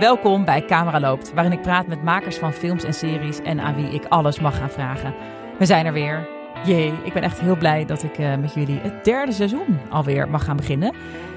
Welkom 0.00 0.44
bij 0.44 0.64
Camera 0.64 1.00
Loopt, 1.00 1.32
waarin 1.34 1.52
ik 1.52 1.62
praat 1.62 1.86
met 1.86 2.02
makers 2.02 2.36
van 2.36 2.52
films 2.52 2.84
en 2.84 2.94
series 2.94 3.40
en 3.40 3.60
aan 3.60 3.74
wie 3.74 3.94
ik 3.94 4.04
alles 4.04 4.40
mag 4.40 4.56
gaan 4.56 4.70
vragen. 4.70 5.14
We 5.58 5.66
zijn 5.66 5.86
er 5.86 5.92
weer. 5.92 6.28
Jee, 6.64 6.92
ik 7.04 7.12
ben 7.12 7.22
echt 7.22 7.40
heel 7.40 7.56
blij 7.56 7.84
dat 7.84 8.02
ik 8.02 8.18
uh, 8.18 8.36
met 8.36 8.54
jullie 8.54 8.78
het 8.78 9.04
derde 9.04 9.32
seizoen 9.32 9.78
alweer 9.90 10.28
mag 10.28 10.44
gaan 10.44 10.56
beginnen. 10.56 10.94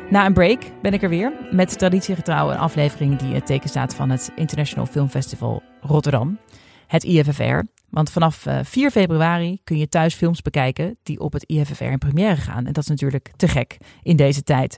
Na 0.10 0.26
een 0.26 0.34
break 0.34 0.62
ben 0.82 0.94
ik 0.94 1.04
er 1.04 1.10
weer 1.10 1.34
met 1.52 1.78
traditiegetrouw 1.78 2.52
een 2.52 2.58
aflevering 2.58 3.16
die 3.16 3.34
het 3.34 3.46
teken 3.46 3.70
staat 3.70 3.96
van 3.96 4.10
het 4.10 4.32
International 4.36 4.86
Film 4.86 5.10
Festival 5.10 5.64
Rotterdam, 5.82 6.40
het 6.88 7.04
IFFR. 7.04 7.60
Want 7.90 8.12
vanaf 8.12 8.46
uh, 8.46 8.60
4 8.64 8.92
februari 8.92 9.60
kun 9.64 9.78
je 9.78 9.90
thuis 9.90 10.14
films 10.16 10.42
bekijken 10.42 10.98
die 11.04 11.20
op 11.20 11.34
het 11.34 11.44
IFFR 11.44 11.84
in 11.84 11.98
première 11.98 12.42
gaan. 12.42 12.66
En 12.66 12.74
dat 12.74 12.84
is 12.84 12.90
natuurlijk 12.90 13.32
te 13.36 13.48
gek 13.48 13.78
in 14.02 14.16
deze 14.16 14.44
tijd. 14.44 14.78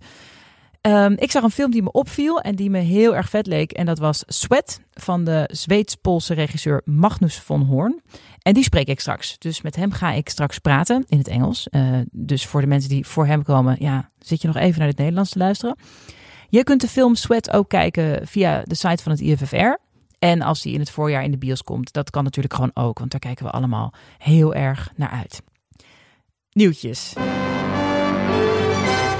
Um, 0.87 1.13
ik 1.17 1.31
zag 1.31 1.43
een 1.43 1.51
film 1.51 1.71
die 1.71 1.83
me 1.83 1.91
opviel 1.91 2.41
en 2.41 2.55
die 2.55 2.69
me 2.69 2.79
heel 2.79 3.15
erg 3.15 3.29
vet 3.29 3.47
leek. 3.47 3.71
En 3.71 3.85
dat 3.85 3.99
was 3.99 4.23
Sweat 4.27 4.79
van 4.93 5.23
de 5.23 5.49
Zweeds-Poolse 5.51 6.33
regisseur 6.33 6.81
Magnus 6.83 7.39
von 7.39 7.61
Hoorn. 7.61 8.01
En 8.41 8.53
die 8.53 8.63
spreek 8.63 8.87
ik 8.87 8.99
straks. 8.99 9.37
Dus 9.37 9.61
met 9.61 9.75
hem 9.75 9.91
ga 9.91 10.11
ik 10.11 10.29
straks 10.29 10.59
praten 10.59 11.03
in 11.07 11.17
het 11.17 11.27
Engels. 11.27 11.67
Uh, 11.71 11.97
dus 12.11 12.45
voor 12.45 12.61
de 12.61 12.67
mensen 12.67 12.89
die 12.89 13.05
voor 13.05 13.25
hem 13.25 13.43
komen, 13.43 13.75
ja, 13.79 14.09
zit 14.19 14.41
je 14.41 14.47
nog 14.47 14.57
even 14.57 14.79
naar 14.79 14.87
het 14.87 14.97
Nederlands 14.97 15.29
te 15.29 15.37
luisteren. 15.37 15.75
Je 16.49 16.63
kunt 16.63 16.81
de 16.81 16.87
film 16.87 17.15
Sweat 17.15 17.51
ook 17.51 17.69
kijken 17.69 18.27
via 18.27 18.61
de 18.63 18.75
site 18.75 19.03
van 19.03 19.11
het 19.11 19.21
IFFR. 19.21 19.77
En 20.19 20.41
als 20.41 20.61
die 20.61 20.73
in 20.73 20.79
het 20.79 20.91
voorjaar 20.91 21.23
in 21.23 21.31
de 21.31 21.37
bios 21.37 21.63
komt, 21.63 21.93
dat 21.93 22.09
kan 22.09 22.23
natuurlijk 22.23 22.53
gewoon 22.53 22.71
ook. 22.73 22.99
Want 22.99 23.11
daar 23.11 23.19
kijken 23.19 23.45
we 23.45 23.51
allemaal 23.51 23.93
heel 24.17 24.53
erg 24.53 24.91
naar 24.95 25.09
uit. 25.09 25.41
Nieuwtjes. 26.51 27.13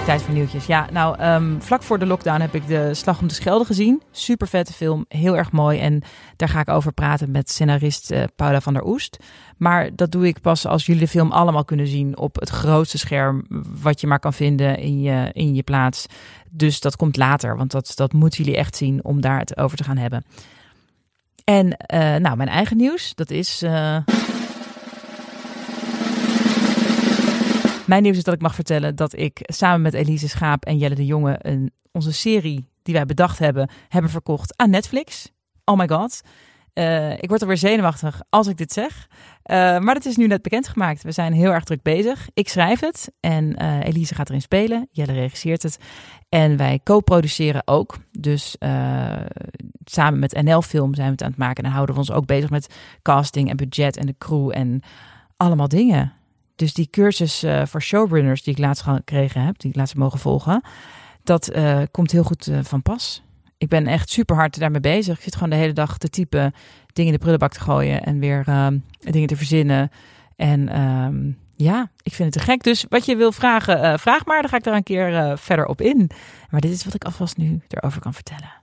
Tijd 0.05 0.21
voor 0.21 0.33
nieuwtjes. 0.33 0.65
Ja, 0.65 0.87
nou, 0.91 1.23
um, 1.23 1.61
vlak 1.61 1.83
voor 1.83 1.99
de 1.99 2.05
lockdown 2.05 2.41
heb 2.41 2.55
ik 2.55 2.67
de 2.67 2.93
Slag 2.93 3.21
om 3.21 3.27
de 3.27 3.33
Schelde 3.33 3.65
gezien. 3.65 4.01
Super 4.11 4.47
vette 4.47 4.73
film, 4.73 5.05
heel 5.07 5.37
erg 5.37 5.51
mooi. 5.51 5.79
En 5.79 6.01
daar 6.35 6.49
ga 6.49 6.59
ik 6.59 6.69
over 6.69 6.91
praten 6.91 7.31
met 7.31 7.49
scenarist 7.49 8.11
uh, 8.11 8.23
Paula 8.35 8.61
van 8.61 8.73
der 8.73 8.85
Oest. 8.85 9.17
Maar 9.57 9.89
dat 9.95 10.11
doe 10.11 10.27
ik 10.27 10.41
pas 10.41 10.65
als 10.65 10.85
jullie 10.85 11.01
de 11.01 11.07
film 11.07 11.31
allemaal 11.31 11.65
kunnen 11.65 11.87
zien 11.87 12.17
op 12.17 12.39
het 12.39 12.49
grootste 12.49 12.97
scherm 12.97 13.45
wat 13.81 14.01
je 14.01 14.07
maar 14.07 14.19
kan 14.19 14.33
vinden 14.33 14.77
in 14.77 15.01
je, 15.01 15.29
in 15.33 15.55
je 15.55 15.63
plaats. 15.63 16.05
Dus 16.49 16.79
dat 16.79 16.95
komt 16.95 17.17
later, 17.17 17.57
want 17.57 17.71
dat, 17.71 17.91
dat 17.95 18.13
moeten 18.13 18.43
jullie 18.43 18.59
echt 18.59 18.75
zien 18.75 19.03
om 19.03 19.21
daar 19.21 19.39
het 19.39 19.57
over 19.57 19.77
te 19.77 19.83
gaan 19.83 19.97
hebben. 19.97 20.25
En 21.43 21.65
uh, 21.65 22.15
nou, 22.15 22.35
mijn 22.35 22.49
eigen 22.49 22.77
nieuws, 22.77 23.15
dat 23.15 23.29
is... 23.29 23.63
Uh... 23.63 23.97
Mijn 27.85 28.03
nieuws 28.03 28.17
is 28.17 28.23
dat 28.23 28.33
ik 28.33 28.41
mag 28.41 28.55
vertellen 28.55 28.95
dat 28.95 29.17
ik 29.17 29.39
samen 29.41 29.81
met 29.81 29.93
Elise 29.93 30.29
Schaap 30.29 30.65
en 30.65 30.77
Jelle 30.77 30.95
de 30.95 31.05
Jonge 31.05 31.35
een, 31.41 31.71
onze 31.91 32.13
serie 32.13 32.69
die 32.83 32.93
wij 32.93 33.05
bedacht 33.05 33.39
hebben, 33.39 33.69
hebben 33.89 34.11
verkocht 34.11 34.57
aan 34.57 34.69
Netflix. 34.69 35.31
Oh 35.65 35.77
my 35.77 35.87
god. 35.87 36.21
Uh, 36.73 37.11
ik 37.11 37.29
word 37.29 37.41
er 37.41 37.47
weer 37.47 37.57
zenuwachtig 37.57 38.21
als 38.29 38.47
ik 38.47 38.57
dit 38.57 38.73
zeg. 38.73 39.07
Uh, 39.45 39.55
maar 39.79 39.95
het 39.95 40.05
is 40.05 40.15
nu 40.15 40.27
net 40.27 40.41
bekendgemaakt. 40.41 41.03
We 41.03 41.11
zijn 41.11 41.33
heel 41.33 41.51
erg 41.51 41.63
druk 41.63 41.81
bezig. 41.81 42.27
Ik 42.33 42.49
schrijf 42.49 42.79
het 42.79 43.11
en 43.19 43.63
uh, 43.63 43.83
Elise 43.83 44.15
gaat 44.15 44.29
erin 44.29 44.41
spelen. 44.41 44.87
Jelle 44.91 45.13
regisseert 45.13 45.63
het. 45.63 45.77
En 46.29 46.57
wij 46.57 46.79
co-produceren 46.83 47.61
ook. 47.65 47.97
Dus 48.11 48.55
samen 49.85 50.19
met 50.19 50.41
NL 50.43 50.61
Film 50.61 50.95
zijn 50.95 51.07
we 51.07 51.13
het 51.13 51.21
aan 51.21 51.29
het 51.29 51.37
maken. 51.37 51.63
En 51.63 51.71
houden 51.71 51.95
we 51.95 52.01
ons 52.01 52.11
ook 52.11 52.25
bezig 52.25 52.49
met 52.49 52.75
casting 53.01 53.49
en 53.49 53.57
budget 53.57 53.97
en 53.97 54.05
de 54.05 54.15
crew 54.17 54.51
en 54.53 54.81
allemaal 55.37 55.67
dingen. 55.67 56.13
Dus 56.55 56.73
die 56.73 56.87
cursus 56.89 57.43
uh, 57.43 57.65
voor 57.65 57.81
showrunners 57.81 58.43
die 58.43 58.53
ik 58.53 58.59
laatst 58.59 58.83
gekregen 58.83 59.41
heb, 59.41 59.59
die 59.59 59.69
ik 59.69 59.75
laatst 59.75 59.95
mogen 59.95 60.19
volgen, 60.19 60.61
dat 61.23 61.55
uh, 61.55 61.81
komt 61.91 62.11
heel 62.11 62.23
goed 62.23 62.47
uh, 62.47 62.59
van 62.61 62.81
pas. 62.81 63.23
Ik 63.57 63.69
ben 63.69 63.87
echt 63.87 64.09
super 64.09 64.35
hard 64.35 64.59
daarmee 64.59 64.79
bezig. 64.81 65.17
Ik 65.17 65.23
zit 65.23 65.33
gewoon 65.33 65.49
de 65.49 65.55
hele 65.55 65.73
dag 65.73 65.97
te 65.97 66.09
typen, 66.09 66.53
dingen 66.93 67.11
in 67.11 67.17
de 67.17 67.17
prullenbak 67.17 67.53
te 67.53 67.59
gooien 67.59 68.03
en 68.03 68.19
weer 68.19 68.43
dingen 68.99 69.27
te 69.27 69.35
verzinnen. 69.35 69.89
En 70.35 70.81
um, 70.81 71.37
ja, 71.55 71.91
ik 72.01 72.13
vind 72.13 72.33
het 72.33 72.43
te 72.43 72.51
gek. 72.51 72.63
Dus 72.63 72.85
wat 72.89 73.05
je 73.05 73.15
wil 73.15 73.31
vragen, 73.31 73.99
vraag 73.99 74.25
maar. 74.25 74.41
Dan 74.41 74.49
ga 74.49 74.57
ik 74.57 74.63
daar 74.63 74.75
een 74.75 74.83
keer 74.83 75.37
verder 75.37 75.65
op 75.65 75.81
in. 75.81 76.09
Maar 76.49 76.61
dit 76.61 76.71
is 76.71 76.85
wat 76.85 76.93
ik 76.93 77.03
alvast 77.03 77.37
nu 77.37 77.61
erover 77.67 78.01
kan 78.01 78.13
vertellen. 78.13 78.53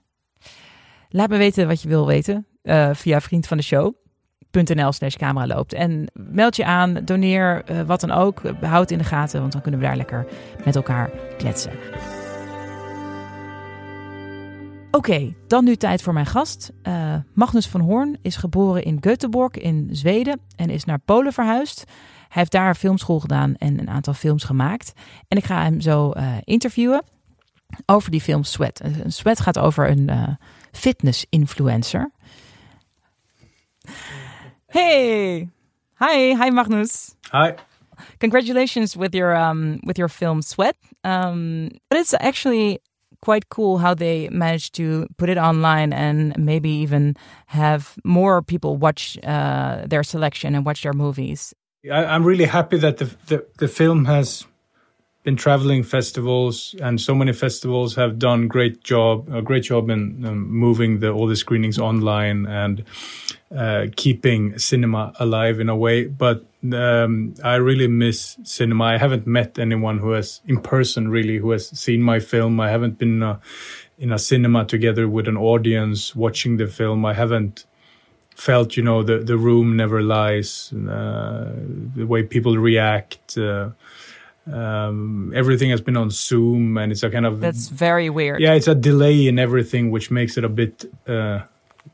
Laat 1.09 1.29
me 1.29 1.37
weten 1.37 1.67
wat 1.67 1.81
je 1.81 1.87
wil 1.87 2.07
weten 2.07 2.47
via 2.93 3.21
Vriend 3.21 3.47
van 3.47 3.57
de 3.57 3.63
Show 3.63 3.95
nl 4.61 4.91
slash 4.91 5.15
camera 5.15 5.47
loopt. 5.47 5.73
En 5.73 6.11
meld 6.13 6.55
je 6.55 6.65
aan, 6.65 6.93
doneer, 7.05 7.63
uh, 7.71 7.81
wat 7.81 7.99
dan 7.99 8.11
ook. 8.11 8.41
Houd 8.61 8.91
in 8.91 8.97
de 8.97 9.03
gaten, 9.03 9.39
want 9.39 9.51
dan 9.51 9.61
kunnen 9.61 9.79
we 9.79 9.85
daar 9.85 9.95
lekker 9.95 10.25
met 10.65 10.75
elkaar 10.75 11.11
kletsen. 11.37 11.71
Oké, 14.91 15.33
dan 15.47 15.63
nu 15.63 15.75
tijd 15.75 16.01
voor 16.01 16.13
mijn 16.13 16.25
gast. 16.25 16.71
Uh, 16.83 17.15
Magnus 17.33 17.67
van 17.67 17.81
Hoorn 17.81 18.17
is 18.21 18.35
geboren 18.35 18.83
in 18.83 18.99
Göteborg 19.07 19.61
in 19.61 19.89
Zweden 19.91 20.39
en 20.55 20.69
is 20.69 20.85
naar 20.85 20.99
Polen 20.99 21.33
verhuisd. 21.33 21.83
Hij 22.17 22.41
heeft 22.41 22.51
daar 22.51 22.75
filmschool 22.75 23.19
gedaan 23.19 23.55
en 23.55 23.79
een 23.79 23.89
aantal 23.89 24.13
films 24.13 24.43
gemaakt. 24.43 24.93
En 25.27 25.37
ik 25.37 25.43
ga 25.43 25.63
hem 25.63 25.81
zo 25.81 26.11
uh, 26.17 26.27
interviewen 26.43 27.03
over 27.85 28.11
die 28.11 28.21
film 28.21 28.43
Sweat. 28.43 28.81
Sweat 29.07 29.39
gaat 29.39 29.59
over 29.59 29.89
een 29.89 30.37
fitness-influencer. 30.71 32.11
Hey, 34.73 35.49
hi, 35.99 36.33
hi, 36.33 36.49
Magnus. 36.49 37.15
Hi. 37.29 37.57
Congratulations 38.17 38.97
with 38.97 39.13
your 39.13 39.35
um 39.35 39.79
with 39.85 39.99
your 39.99 40.09
film 40.09 40.41
Sweat. 40.41 40.75
Um, 41.03 41.69
but 41.89 41.99
it's 41.99 42.15
actually 42.19 42.79
quite 43.21 43.49
cool 43.49 43.77
how 43.77 43.93
they 43.93 44.29
managed 44.29 44.73
to 44.73 45.05
put 45.17 45.29
it 45.29 45.37
online 45.37 45.93
and 45.93 46.35
maybe 46.39 46.71
even 46.71 47.15
have 47.45 47.99
more 48.03 48.41
people 48.41 48.75
watch 48.75 49.15
uh, 49.23 49.85
their 49.85 50.01
selection 50.01 50.55
and 50.55 50.65
watch 50.65 50.81
their 50.81 50.93
movies. 50.93 51.53
I, 51.85 52.15
am 52.15 52.23
really 52.23 52.45
happy 52.45 52.77
that 52.79 52.97
the, 52.97 53.15
the 53.27 53.45
the 53.59 53.67
film 53.67 54.05
has 54.05 54.47
been 55.23 55.35
traveling 55.37 55.83
festivals, 55.83 56.75
and 56.81 56.99
so 56.99 57.15
many 57.15 57.31
festivals 57.31 57.95
have 57.95 58.19
done 58.19 58.47
great 58.47 58.83
job, 58.83 59.29
a 59.33 59.41
great 59.41 59.63
job 59.63 59.89
in 59.89 60.25
um, 60.25 60.49
moving 60.51 60.99
the 60.99 61.11
all 61.11 61.27
the 61.27 61.35
screenings 61.35 61.79
online 61.79 62.45
and 62.45 62.83
uh, 63.55 63.87
keeping 63.95 64.57
cinema 64.59 65.13
alive 65.19 65.61
in 65.61 65.69
a 65.69 65.75
way. 65.75 66.05
But 66.05 66.45
um, 66.73 67.35
I 67.43 67.55
really 67.55 67.87
miss 67.87 68.37
cinema. 68.43 68.83
I 68.83 68.97
haven't 68.97 69.25
met 69.25 69.57
anyone 69.57 69.99
who 69.99 70.11
has 70.11 70.41
in 70.45 70.59
person 70.59 71.07
really 71.07 71.37
who 71.37 71.51
has 71.51 71.69
seen 71.69 72.01
my 72.01 72.19
film. 72.19 72.59
I 72.59 72.69
haven't 72.69 72.97
been 72.97 73.21
in 73.21 73.23
a, 73.23 73.39
in 73.97 74.11
a 74.11 74.19
cinema 74.19 74.65
together 74.65 75.07
with 75.07 75.29
an 75.29 75.37
audience 75.37 76.13
watching 76.15 76.57
the 76.57 76.67
film. 76.67 77.05
I 77.05 77.13
haven't 77.13 77.65
felt 78.35 78.75
you 78.75 78.83
know 78.83 79.03
the 79.03 79.19
the 79.19 79.37
room 79.37 79.77
never 79.77 80.01
lies 80.01 80.73
uh, 80.73 81.53
the 81.95 82.05
way 82.05 82.23
people 82.23 82.57
react 82.57 83.37
uh, 83.37 83.69
um, 84.51 85.31
everything 85.35 85.69
has 85.69 85.81
been 85.81 85.97
on 85.97 86.09
Zoom, 86.09 86.77
and 86.77 86.91
it's 86.91 87.03
a 87.03 87.09
kind 87.09 87.25
of 87.25 87.39
that's 87.39 87.69
very 87.69 88.09
weird. 88.09 88.41
Yeah, 88.41 88.53
it's 88.53 88.67
a 88.67 88.75
delay 88.75 89.27
in 89.27 89.39
everything, 89.39 89.91
which 89.91 90.11
makes 90.11 90.37
it 90.37 90.43
a 90.43 90.49
bit 90.49 90.85
uh, 91.07 91.41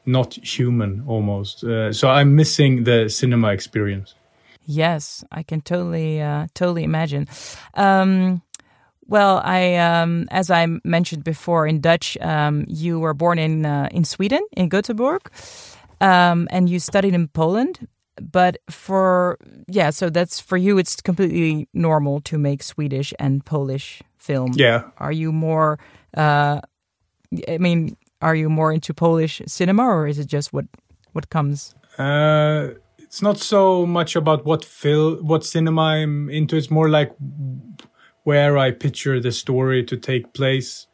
not 0.05 0.33
human 0.33 1.03
almost. 1.07 1.63
Uh, 1.63 1.93
so 1.93 2.09
I'm 2.09 2.35
missing 2.35 2.83
the 2.83 3.09
cinema 3.09 3.49
experience. 3.49 4.15
Yes, 4.65 5.23
I 5.31 5.43
can 5.43 5.61
totally 5.61 6.21
uh, 6.21 6.47
totally 6.53 6.83
imagine. 6.83 7.27
Um, 7.75 8.41
well, 9.07 9.41
I 9.43 9.75
um, 9.75 10.27
as 10.31 10.49
I 10.49 10.67
mentioned 10.83 11.23
before 11.23 11.67
in 11.67 11.81
Dutch, 11.81 12.17
um, 12.21 12.66
you 12.67 12.99
were 12.99 13.13
born 13.13 13.39
in 13.39 13.66
uh, 13.66 13.89
in 13.91 14.05
Sweden 14.05 14.45
in 14.55 14.69
Göteborg, 14.69 15.21
um, 16.01 16.47
and 16.51 16.69
you 16.69 16.79
studied 16.79 17.13
in 17.13 17.27
Poland 17.27 17.87
but 18.19 18.57
for 18.69 19.38
yeah, 19.68 19.90
so 19.90 20.09
that's 20.09 20.40
for 20.40 20.57
you. 20.57 20.78
It's 20.78 21.02
completely 21.02 21.68
normal 21.74 22.22
to 22.22 22.38
make 22.38 22.63
Swedish 22.63 23.13
and 23.19 23.46
Polish 23.46 24.02
film. 24.18 24.52
Yeah. 24.56 24.84
Are 24.97 25.11
you 25.11 25.32
more? 25.32 25.79
Uh, 26.16 26.61
I 27.47 27.58
mean, 27.58 27.96
are 28.22 28.35
you 28.35 28.49
more 28.49 28.72
into 28.73 28.93
Polish 28.93 29.41
cinema, 29.47 29.84
or 29.84 30.08
is 30.08 30.20
it 30.20 30.28
just 30.28 30.53
what 30.53 30.66
what 31.14 31.29
comes? 31.29 31.76
Uh, 31.97 32.70
it's 32.97 33.22
not 33.22 33.40
so 33.40 33.85
much 33.85 34.16
about 34.16 34.46
what 34.46 34.64
film, 34.64 35.26
what 35.26 35.46
cinema 35.46 35.82
I'm 35.82 36.29
into. 36.29 36.55
It's 36.55 36.72
more 36.72 36.90
like 36.90 37.11
where 38.23 38.58
I 38.58 38.72
picture 38.72 39.20
the 39.20 39.32
story 39.32 39.84
to 39.85 39.97
take 39.97 40.34
place. 40.34 40.88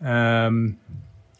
Um, 0.00 0.78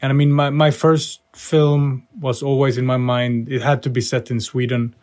and 0.01 0.11
I 0.11 0.13
mean, 0.13 0.33
my 0.33 0.51
my 0.51 0.71
first 0.71 1.21
film 1.35 2.07
was 2.21 2.43
always 2.43 2.77
in 2.77 2.87
my 2.87 2.97
mind. 2.97 3.49
It 3.49 3.63
had 3.63 3.83
to 3.85 3.91
be 3.91 4.01
set 4.01 4.31
in 4.31 4.41
Sweden 4.41 4.95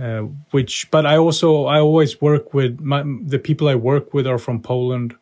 uh, 0.00 0.22
which 0.50 0.90
but 0.90 1.04
i 1.06 1.16
also 1.16 1.66
i 1.66 1.78
always 1.78 2.20
work 2.20 2.54
with 2.54 2.80
my, 2.80 3.02
the 3.26 3.38
people 3.38 3.68
i 3.68 3.74
work 3.74 4.14
with 4.14 4.26
are 4.26 4.38
from 4.38 4.60
poland. 4.60 5.14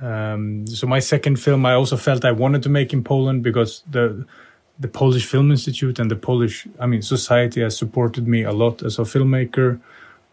Um, 0.00 0.66
so 0.66 0.86
my 0.86 0.98
second 0.98 1.36
film 1.36 1.64
i 1.66 1.72
also 1.72 1.96
felt 1.96 2.24
i 2.24 2.32
wanted 2.32 2.62
to 2.62 2.68
make 2.68 2.92
in 2.92 3.02
poland 3.02 3.42
because 3.42 3.82
the 3.90 4.26
the 4.78 4.88
polish 4.88 5.24
film 5.24 5.50
institute 5.50 5.98
and 5.98 6.10
the 6.10 6.16
polish 6.16 6.66
i 6.78 6.86
mean 6.86 7.02
society 7.02 7.62
has 7.62 7.76
supported 7.76 8.26
me 8.28 8.42
a 8.42 8.52
lot 8.52 8.82
as 8.82 8.98
a 8.98 9.02
filmmaker. 9.02 9.80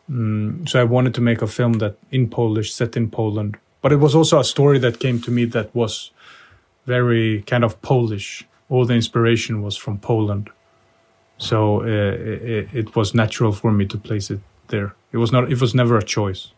Um, 0.09 0.65
so 0.67 0.81
i 0.81 0.83
wanted 0.83 1.13
to 1.15 1.21
make 1.21 1.41
a 1.41 1.47
film 1.47 1.73
that 1.73 1.95
in 2.11 2.29
polish 2.29 2.73
set 2.73 2.97
in 2.97 3.09
poland. 3.09 3.57
But 3.81 3.91
it 3.91 3.97
was 3.97 4.15
also 4.15 4.39
a 4.39 4.45
story 4.45 4.79
that 4.79 4.99
came 4.99 5.19
to 5.21 5.31
me 5.31 5.43
that 5.45 5.75
was 5.75 6.11
very 6.85 7.41
kind 7.43 7.63
of 7.63 7.81
polish. 7.81 8.45
All 8.69 8.85
the 8.85 8.93
inspiration 8.93 9.61
was 9.61 9.75
from 9.75 9.99
Poland. 9.99 10.49
So 11.38 11.81
uh, 11.81 11.85
it, 11.85 12.69
it 12.74 12.95
was 12.95 13.13
natural 13.13 13.51
for 13.51 13.71
me 13.71 13.85
to 13.88 13.97
place 13.97 14.31
it 14.31 14.39
there. 14.68 14.95
It 15.12 15.18
was 15.18 15.31
not. 15.31 15.51
It 15.51 15.59
was 15.59 15.74
never 15.74 15.97
a 15.97 16.03
choice. 16.03 16.51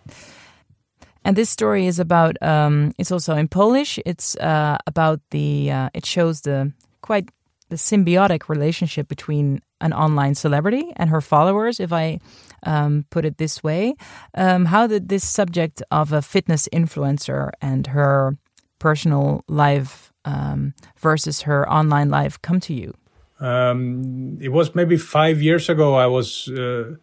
And 1.24 1.36
this 1.36 1.50
story 1.50 1.88
is 1.88 2.00
about. 2.00 2.42
Um, 2.42 2.94
it's 2.98 3.12
also 3.12 3.36
in 3.36 3.48
Polish. 3.48 4.00
It's 4.06 4.36
uh, 4.38 4.78
about 4.86 5.20
the. 5.32 5.72
Uh, 5.72 5.90
it 5.94 6.06
shows 6.06 6.42
the 6.42 6.72
quite 7.02 7.30
the 7.70 7.76
symbiotic 7.76 8.48
relationship 8.48 9.08
between 9.08 9.62
an 9.82 9.92
online 9.94 10.36
celebrity 10.36 10.94
and 10.96 11.10
her 11.10 11.22
followers, 11.22 11.80
if 11.80 11.92
I 11.92 12.20
um, 12.64 13.06
put 13.10 13.26
it 13.26 13.38
this 13.38 13.64
way. 13.64 13.96
Um, 14.36 14.66
how 14.66 14.88
did 14.88 15.10
this 15.10 15.28
subject 15.28 15.82
of 15.92 16.14
a 16.14 16.22
fitness 16.22 16.68
influencer 16.72 17.52
and 17.62 17.88
her 17.88 18.38
personal 18.80 19.44
life 19.48 20.14
um, 20.26 20.74
versus 20.98 21.42
her 21.42 21.70
online 21.70 22.10
life 22.10 22.42
come 22.42 22.60
to 22.62 22.74
you? 22.74 22.94
Um, 23.40 24.38
it 24.42 24.50
was 24.50 24.76
maybe 24.76 24.98
five 24.98 25.42
years 25.42 25.70
ago. 25.70 25.96
I 25.96 26.08
was 26.08 26.48
uh, 26.50 26.96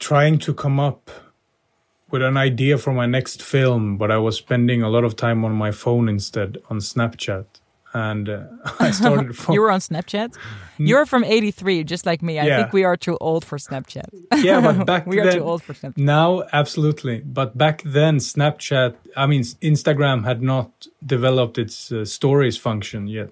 trying 0.00 0.38
to 0.40 0.54
come 0.54 0.80
up 0.80 1.10
with 2.10 2.22
an 2.22 2.36
idea 2.36 2.78
for 2.78 2.92
my 2.92 3.06
next 3.06 3.42
film, 3.42 3.96
but 3.96 4.10
I 4.10 4.18
was 4.18 4.36
spending 4.36 4.82
a 4.82 4.88
lot 4.88 5.04
of 5.04 5.16
time 5.16 5.44
on 5.44 5.52
my 5.52 5.70
phone 5.70 6.08
instead 6.08 6.58
on 6.68 6.78
Snapchat 6.78 7.46
and 7.94 8.28
uh, 8.28 8.44
I 8.80 8.90
started. 8.90 9.36
From, 9.42 9.54
you 9.54 9.60
were 9.60 9.70
on 9.70 9.80
Snapchat. 9.80 10.36
You're 10.78 11.06
from 11.06 11.24
'83, 11.24 11.84
just 11.84 12.06
like 12.06 12.22
me. 12.22 12.38
I 12.38 12.46
yeah. 12.46 12.56
think 12.56 12.72
we 12.72 12.84
are 12.84 12.96
too 12.96 13.16
old 13.20 13.44
for 13.44 13.58
Snapchat. 13.58 14.08
yeah, 14.42 14.60
but 14.60 14.84
back 14.86 15.06
we 15.06 15.16
then, 15.16 15.28
are 15.28 15.32
too 15.32 15.44
old 15.44 15.62
for 15.62 15.74
Snapchat. 15.74 15.96
Now, 15.96 16.44
absolutely, 16.52 17.20
but 17.20 17.56
back 17.56 17.82
then, 17.84 18.18
Snapchat. 18.18 18.96
I 19.16 19.26
mean, 19.26 19.42
Instagram 19.42 20.24
had 20.24 20.42
not 20.42 20.86
developed 21.04 21.58
its 21.58 21.92
uh, 21.92 22.04
stories 22.04 22.56
function 22.56 23.06
yet, 23.06 23.30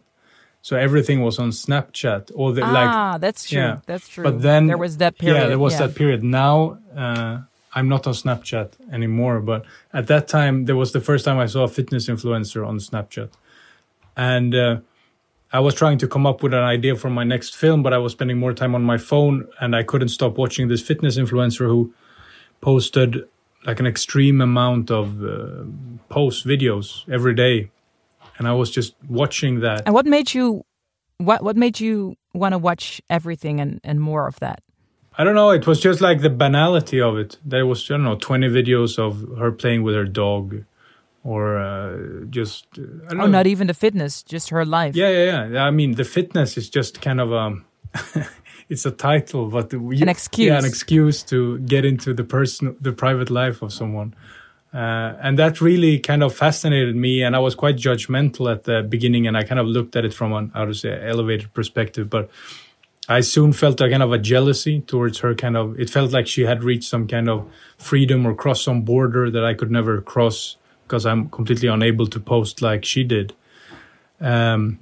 so 0.63 0.77
everything 0.77 1.23
was 1.23 1.39
on 1.39 1.51
Snapchat. 1.51 2.33
Or 2.35 2.53
the, 2.53 2.63
ah, 2.63 3.13
like, 3.13 3.21
that's 3.21 3.49
true. 3.49 3.59
Yeah. 3.59 3.81
That's 3.87 4.09
true. 4.09 4.25
But 4.25 4.43
then 4.43 4.67
there 4.67 4.79
was 4.79 4.99
that 4.99 5.19
period. 5.19 5.43
Yeah, 5.43 5.49
there 5.49 5.59
was 5.59 5.75
yeah. 5.75 5.87
that 5.87 5.95
period. 5.95 6.23
Now. 6.25 6.79
Uh, 6.95 7.39
I'm 7.73 7.89
not 7.89 8.05
on 8.09 8.15
Snapchat 8.15 8.73
anymore, 8.93 9.39
but 9.39 9.65
at 9.93 10.09
that 10.09 10.27
time, 10.27 10.65
there 10.65 10.75
was 10.75 10.91
the 10.91 11.01
first 11.01 11.25
time 11.25 11.39
I 11.39 11.47
saw 11.47 11.63
a 11.63 11.69
fitness 11.69 12.09
influencer 12.09 12.67
on 12.67 12.79
Snapchat 12.79 13.31
and 14.17 14.55
uh, 14.55 14.81
I 15.53 15.61
was 15.61 15.75
trying 15.75 15.99
to 15.99 16.09
come 16.09 16.27
up 16.27 16.43
with 16.43 16.55
an 16.55 16.63
idea 16.63 16.95
for 16.95 17.11
my 17.11 17.25
next 17.25 17.57
film, 17.57 17.83
but 17.83 17.93
I 17.93 17.99
was 17.99 18.13
spending 18.13 18.39
more 18.39 18.53
time 18.53 18.75
on 18.75 18.83
my 18.83 18.99
phone, 18.99 19.49
and 19.61 19.75
I 19.75 19.83
couldn't 19.83 20.11
stop 20.11 20.37
watching 20.37 20.69
this 20.69 20.83
fitness 20.83 21.17
influencer 21.19 21.67
who 21.67 21.93
posted 22.61 23.25
like 23.67 23.81
an 23.81 23.87
extreme 23.87 24.41
amount 24.41 24.91
of 24.91 25.23
uh, 25.23 25.65
post 26.09 26.47
videos 26.47 27.09
every 27.11 27.35
day, 27.35 27.71
and 28.41 28.49
I 28.49 28.55
was 28.55 28.71
just 28.71 28.95
watching 29.09 29.61
that. 29.61 29.83
And 29.85 29.95
what 29.95 30.07
made 30.07 30.35
you, 30.35 30.65
what 31.19 31.45
what 31.45 31.57
made 31.57 31.79
you 31.79 32.17
want 32.33 32.55
to 32.55 32.59
watch 32.59 33.01
everything 33.09 33.61
and 33.61 33.81
and 33.85 34.01
more 34.01 34.27
of 34.27 34.41
that? 34.41 34.63
I 35.19 35.25
don't 35.25 35.35
know. 35.35 35.51
It 35.51 35.67
was 35.67 35.79
just 35.79 36.01
like 36.01 36.23
the 36.23 36.31
banality 36.31 37.01
of 37.01 37.19
it. 37.19 37.37
There 37.45 37.67
was 37.67 37.89
I 37.91 37.95
don't 37.95 38.05
know 38.05 38.17
twenty 38.17 38.49
videos 38.49 38.99
of 38.99 39.39
her 39.39 39.53
playing 39.53 39.83
with 39.83 39.95
her 39.95 40.07
dog 40.07 40.65
or 41.23 41.59
uh, 41.59 42.25
just 42.31 42.67
uh, 42.79 42.83
oh, 43.11 43.15
know. 43.15 43.27
not 43.27 43.47
even 43.47 43.67
the 43.67 43.75
fitness, 43.75 44.23
just 44.23 44.49
her 44.49 44.65
life. 44.65 44.97
Yeah, 44.97 45.11
yeah, 45.11 45.49
yeah. 45.49 45.65
I 45.65 45.71
mean, 45.71 45.97
the 45.97 46.05
fitness 46.05 46.57
is 46.57 46.71
just 46.71 47.03
kind 47.03 47.21
of 47.21 47.35
um, 47.35 47.67
it's 48.71 48.87
a 48.87 48.91
title, 48.91 49.51
but 49.51 49.75
we, 49.75 50.01
an 50.01 50.09
excuse. 50.09 50.47
Yeah, 50.47 50.59
an 50.59 50.65
excuse 50.65 51.23
to 51.25 51.59
get 51.59 51.85
into 51.85 52.15
the 52.15 52.25
person, 52.25 52.75
the 52.81 52.93
private 52.93 53.29
life 53.29 53.61
of 53.61 53.71
someone. 53.71 54.15
Uh, 54.73 55.17
and 55.21 55.39
that 55.39 55.61
really 55.61 55.99
kind 55.99 56.23
of 56.23 56.35
fascinated 56.35 56.95
me, 56.95 57.23
and 57.23 57.35
I 57.35 57.41
was 57.41 57.55
quite 57.55 57.77
judgmental 57.77 58.51
at 58.51 58.65
the 58.65 58.83
beginning, 58.83 59.27
and 59.27 59.37
I 59.37 59.43
kind 59.43 59.59
of 59.59 59.67
looked 59.67 59.97
at 59.97 60.05
it 60.05 60.15
from 60.15 60.33
an, 60.33 60.53
how 60.55 60.65
to 60.65 60.75
say, 60.75 61.09
elevated 61.09 61.53
perspective. 61.55 62.09
But 62.09 62.31
I 63.09 63.21
soon 63.21 63.53
felt 63.53 63.81
a 63.81 63.91
kind 63.91 64.03
of 64.03 64.13
a 64.13 64.19
jealousy 64.19 64.81
towards 64.81 65.19
her. 65.19 65.35
Kind 65.35 65.57
of, 65.57 65.79
it 65.81 65.91
felt 65.91 66.13
like 66.13 66.29
she 66.29 66.43
had 66.43 66.63
reached 66.63 66.89
some 66.89 67.09
kind 67.09 67.29
of 67.29 67.51
freedom 67.79 68.25
or 68.25 68.35
crossed 68.35 68.63
some 68.63 68.83
border 68.83 69.29
that 69.31 69.45
I 69.45 69.55
could 69.55 69.73
never 69.73 70.01
cross 70.01 70.57
because 70.85 71.05
I'm 71.05 71.29
completely 71.31 71.69
unable 71.69 72.07
to 72.07 72.21
post 72.21 72.63
like 72.63 72.85
she 72.85 73.03
did. 73.03 73.33
Um, 74.21 74.79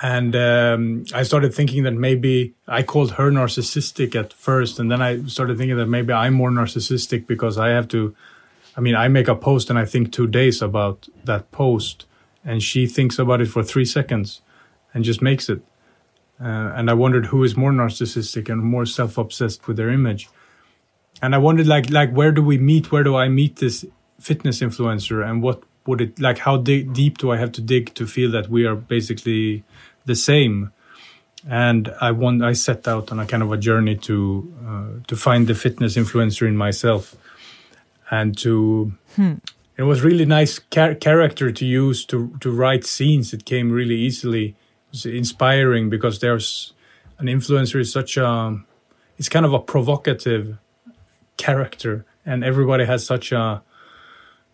and 0.00 0.36
um, 0.36 1.04
I 1.14 1.22
started 1.22 1.54
thinking 1.54 1.84
that 1.84 1.92
maybe 1.92 2.54
I 2.66 2.82
called 2.82 3.12
her 3.12 3.30
narcissistic 3.30 4.14
at 4.14 4.32
first, 4.32 4.78
and 4.78 4.90
then 4.90 5.00
I 5.00 5.22
started 5.26 5.56
thinking 5.56 5.76
that 5.76 5.86
maybe 5.86 6.12
I'm 6.12 6.34
more 6.34 6.50
narcissistic 6.50 7.26
because 7.26 7.58
I 7.58 7.68
have 7.68 7.88
to. 7.88 8.14
I 8.76 8.80
mean, 8.80 8.94
I 8.94 9.08
make 9.08 9.28
a 9.28 9.34
post 9.34 9.70
and 9.70 9.78
I 9.78 9.84
think 9.84 10.12
two 10.12 10.26
days 10.26 10.60
about 10.60 11.08
that 11.24 11.50
post, 11.50 12.06
and 12.44 12.62
she 12.62 12.86
thinks 12.86 13.18
about 13.18 13.40
it 13.40 13.46
for 13.46 13.62
three 13.62 13.84
seconds, 13.84 14.42
and 14.92 15.04
just 15.04 15.22
makes 15.22 15.48
it. 15.48 15.62
Uh, 16.38 16.72
and 16.76 16.90
I 16.90 16.94
wondered 16.94 17.26
who 17.26 17.44
is 17.44 17.56
more 17.56 17.72
narcissistic 17.72 18.50
and 18.50 18.62
more 18.62 18.84
self-obsessed 18.84 19.66
with 19.66 19.78
their 19.78 19.88
image. 19.88 20.28
And 21.22 21.34
I 21.34 21.38
wondered, 21.38 21.66
like, 21.66 21.88
like 21.88 22.12
where 22.12 22.30
do 22.30 22.42
we 22.42 22.58
meet? 22.58 22.92
Where 22.92 23.02
do 23.02 23.16
I 23.16 23.28
meet 23.28 23.56
this 23.56 23.86
fitness 24.20 24.60
influencer 24.60 25.26
and 25.28 25.42
what 25.42 25.62
would 25.86 26.00
it 26.00 26.18
like 26.18 26.38
how 26.38 26.56
deep 26.56 27.18
do 27.18 27.30
i 27.30 27.36
have 27.36 27.52
to 27.52 27.60
dig 27.60 27.94
to 27.94 28.06
feel 28.06 28.30
that 28.30 28.48
we 28.48 28.64
are 28.64 28.74
basically 28.74 29.62
the 30.04 30.14
same 30.14 30.72
and 31.48 31.92
i 32.00 32.10
want 32.10 32.42
i 32.42 32.52
set 32.52 32.88
out 32.88 33.12
on 33.12 33.20
a 33.20 33.26
kind 33.26 33.42
of 33.42 33.52
a 33.52 33.56
journey 33.56 33.94
to 33.94 34.52
uh, 34.66 35.06
to 35.06 35.16
find 35.16 35.46
the 35.46 35.54
fitness 35.54 35.96
influencer 35.96 36.46
in 36.48 36.56
myself 36.56 37.14
and 38.10 38.36
to 38.38 38.92
hmm. 39.16 39.34
it 39.76 39.82
was 39.82 40.02
really 40.02 40.24
nice 40.24 40.60
char- 40.70 40.94
character 40.94 41.50
to 41.50 41.64
use 41.64 42.04
to 42.04 42.36
to 42.40 42.50
write 42.50 42.84
scenes 42.84 43.32
it 43.32 43.44
came 43.44 43.70
really 43.70 43.96
easily 43.96 44.48
it 44.48 44.56
was 44.90 45.06
inspiring 45.06 45.90
because 45.90 46.20
there's 46.20 46.72
an 47.18 47.26
influencer 47.26 47.80
is 47.80 47.92
such 47.92 48.16
a 48.16 48.58
it's 49.18 49.28
kind 49.28 49.46
of 49.46 49.52
a 49.52 49.58
provocative 49.58 50.58
character 51.36 52.04
and 52.24 52.44
everybody 52.44 52.84
has 52.84 53.06
such 53.06 53.32
a 53.32 53.62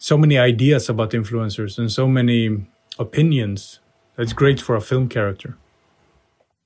so 0.03 0.19
many 0.19 0.37
ideas 0.37 0.89
about 0.89 1.13
influencers 1.13 1.79
and 1.79 1.91
so 1.91 2.09
many 2.09 2.67
opinions. 2.99 3.79
That's 4.17 4.33
great 4.33 4.61
for 4.61 4.75
a 4.75 4.81
film 4.81 5.09
character. 5.09 5.57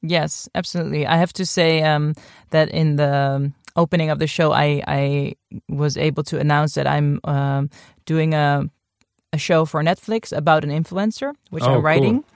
Yes, 0.01 0.49
absolutely. 0.55 1.07
I 1.07 1.19
have 1.19 1.35
to 1.35 1.45
say 1.45 1.83
um, 1.83 2.15
that 2.51 2.71
in 2.71 2.97
the 2.97 3.53
opening 3.77 4.11
of 4.11 4.19
the 4.19 4.27
show, 4.27 4.53
I, 4.53 4.83
I 4.87 5.35
was 5.69 5.97
able 5.97 6.23
to 6.25 6.39
announce 6.39 6.75
that 6.75 6.87
I'm 6.87 7.21
uh, 7.25 7.65
doing 8.05 8.35
a, 8.35 8.69
a 9.33 9.39
show 9.39 9.65
for 9.65 9.83
Netflix 9.83 10.37
about 10.37 10.65
an 10.65 10.71
influencer, 10.71 11.33
which 11.51 11.65
oh, 11.65 11.75
I'm 11.75 11.83
writing. 11.83 12.23
Cool. 12.23 12.33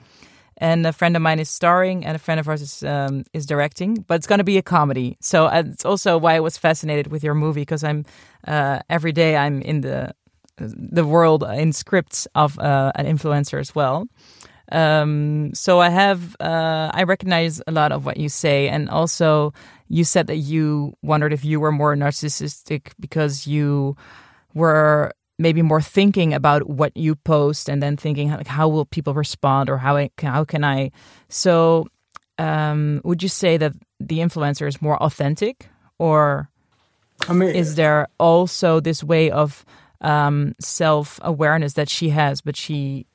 And 0.57 0.85
a 0.85 0.93
friend 0.93 1.15
of 1.15 1.23
mine 1.23 1.39
is 1.39 1.49
starring, 1.49 2.05
and 2.05 2.15
a 2.15 2.19
friend 2.19 2.39
of 2.39 2.47
ours 2.47 2.61
is 2.61 2.83
um, 2.83 3.23
is 3.33 3.47
directing. 3.47 4.05
But 4.07 4.15
it's 4.15 4.27
going 4.27 4.37
to 4.37 4.43
be 4.43 4.59
a 4.59 4.61
comedy, 4.61 5.17
so 5.19 5.47
uh, 5.47 5.63
it's 5.65 5.85
also 5.85 6.19
why 6.19 6.35
I 6.35 6.39
was 6.39 6.55
fascinated 6.55 7.07
with 7.07 7.23
your 7.23 7.33
movie 7.33 7.61
because 7.61 7.83
I'm 7.83 8.05
uh, 8.47 8.79
every 8.87 9.11
day 9.11 9.35
I'm 9.35 9.63
in 9.63 9.81
the 9.81 10.13
the 10.57 11.03
world 11.03 11.43
in 11.43 11.73
scripts 11.73 12.27
of 12.35 12.59
uh, 12.59 12.91
an 12.93 13.07
influencer 13.07 13.59
as 13.59 13.73
well. 13.73 14.07
Um, 14.71 15.51
so 15.53 15.79
I 15.79 15.89
have 15.89 16.35
uh, 16.39 16.91
I 16.93 17.03
recognize 17.03 17.61
a 17.67 17.71
lot 17.71 17.91
of 17.91 18.05
what 18.05 18.17
you 18.17 18.29
say, 18.29 18.69
and 18.69 18.89
also 18.89 19.53
you 19.91 20.03
said 20.03 20.27
that 20.27 20.37
you 20.37 20.95
wondered 21.01 21.33
if 21.33 21.43
you 21.43 21.59
were 21.59 21.71
more 21.71 21.95
narcissistic 21.95 22.93
because 22.99 23.45
you 23.45 23.95
were 24.53 25.11
maybe 25.37 25.61
more 25.61 25.81
thinking 25.81 26.33
about 26.33 26.69
what 26.69 26.95
you 26.95 27.15
post 27.15 27.67
and 27.67 27.83
then 27.83 27.97
thinking 27.97 28.31
like 28.31 28.47
how 28.47 28.69
will 28.69 28.85
people 28.85 29.13
respond 29.13 29.69
or 29.69 29.77
how 29.77 29.97
I, 29.97 30.09
how 30.21 30.45
can 30.45 30.63
I 30.63 30.91
so 31.27 31.87
um, 32.37 33.01
would 33.03 33.21
you 33.21 33.29
say 33.29 33.57
that 33.57 33.73
the 33.99 34.19
influencer 34.19 34.67
is 34.67 34.81
more 34.81 35.01
authentic 35.01 35.67
or 35.99 36.49
I 37.27 37.33
mean, 37.33 37.49
is 37.49 37.75
there 37.75 38.07
also 38.17 38.79
this 38.79 39.03
way 39.03 39.29
of 39.29 39.65
um, 39.99 40.55
self 40.59 41.19
awareness 41.21 41.73
that 41.73 41.89
she 41.89 42.09
has, 42.09 42.41
but 42.41 42.55
she. 42.55 43.05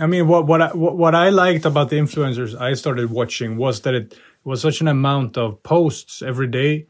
I 0.00 0.06
mean, 0.06 0.26
what 0.26 0.46
what 0.46 0.60
I, 0.60 0.68
what 0.74 1.14
I 1.14 1.28
liked 1.28 1.64
about 1.64 1.90
the 1.90 1.96
influencers 1.96 2.60
I 2.60 2.74
started 2.74 3.10
watching 3.10 3.56
was 3.56 3.82
that 3.82 3.94
it 3.94 4.18
was 4.44 4.60
such 4.60 4.80
an 4.80 4.88
amount 4.88 5.36
of 5.36 5.62
posts 5.62 6.22
every 6.22 6.46
day 6.46 6.86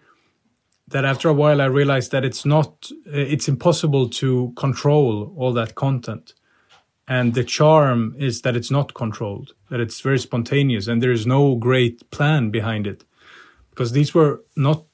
that 0.89 1.05
after 1.05 1.29
a 1.29 1.33
while 1.33 1.61
I 1.61 1.67
realized 1.67 2.11
that 2.13 2.25
it's 2.25 2.45
not 2.45 2.91
uh, 3.07 3.13
it's 3.13 3.49
impossible 3.49 4.09
to 4.11 4.53
control 4.57 5.35
all 5.37 5.53
that 5.55 5.75
content. 5.75 6.35
And 7.07 7.35
the 7.35 7.45
charm 7.45 8.15
is 8.19 8.43
that 8.43 8.57
it's 8.57 8.71
not 8.71 8.95
controlled, 8.95 9.53
that 9.71 9.81
it's 9.81 10.01
very 10.01 10.19
spontaneous 10.19 10.87
and 10.87 11.03
there 11.03 11.13
is 11.13 11.27
no 11.27 11.55
great 11.55 12.11
plan 12.11 12.51
behind 12.51 12.87
it. 12.87 13.05
Because 13.71 13.93
these 13.93 14.15
were 14.15 14.43
not 14.57 14.85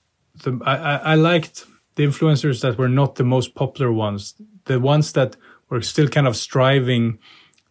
the 0.43 0.61
I, 0.65 0.77
I, 0.77 0.97
I 0.97 1.15
liked 1.15 1.67
the 1.97 2.05
influencers 2.05 2.63
that 2.63 2.79
were 2.79 2.89
not 2.89 3.17
the 3.17 3.25
most 3.25 3.55
popular 3.55 3.93
ones, 3.93 4.35
the 4.67 4.81
ones 4.81 5.13
that 5.13 5.37
were 5.69 5.83
still 5.83 6.09
kind 6.09 6.27
of 6.27 6.37
striving, 6.37 7.19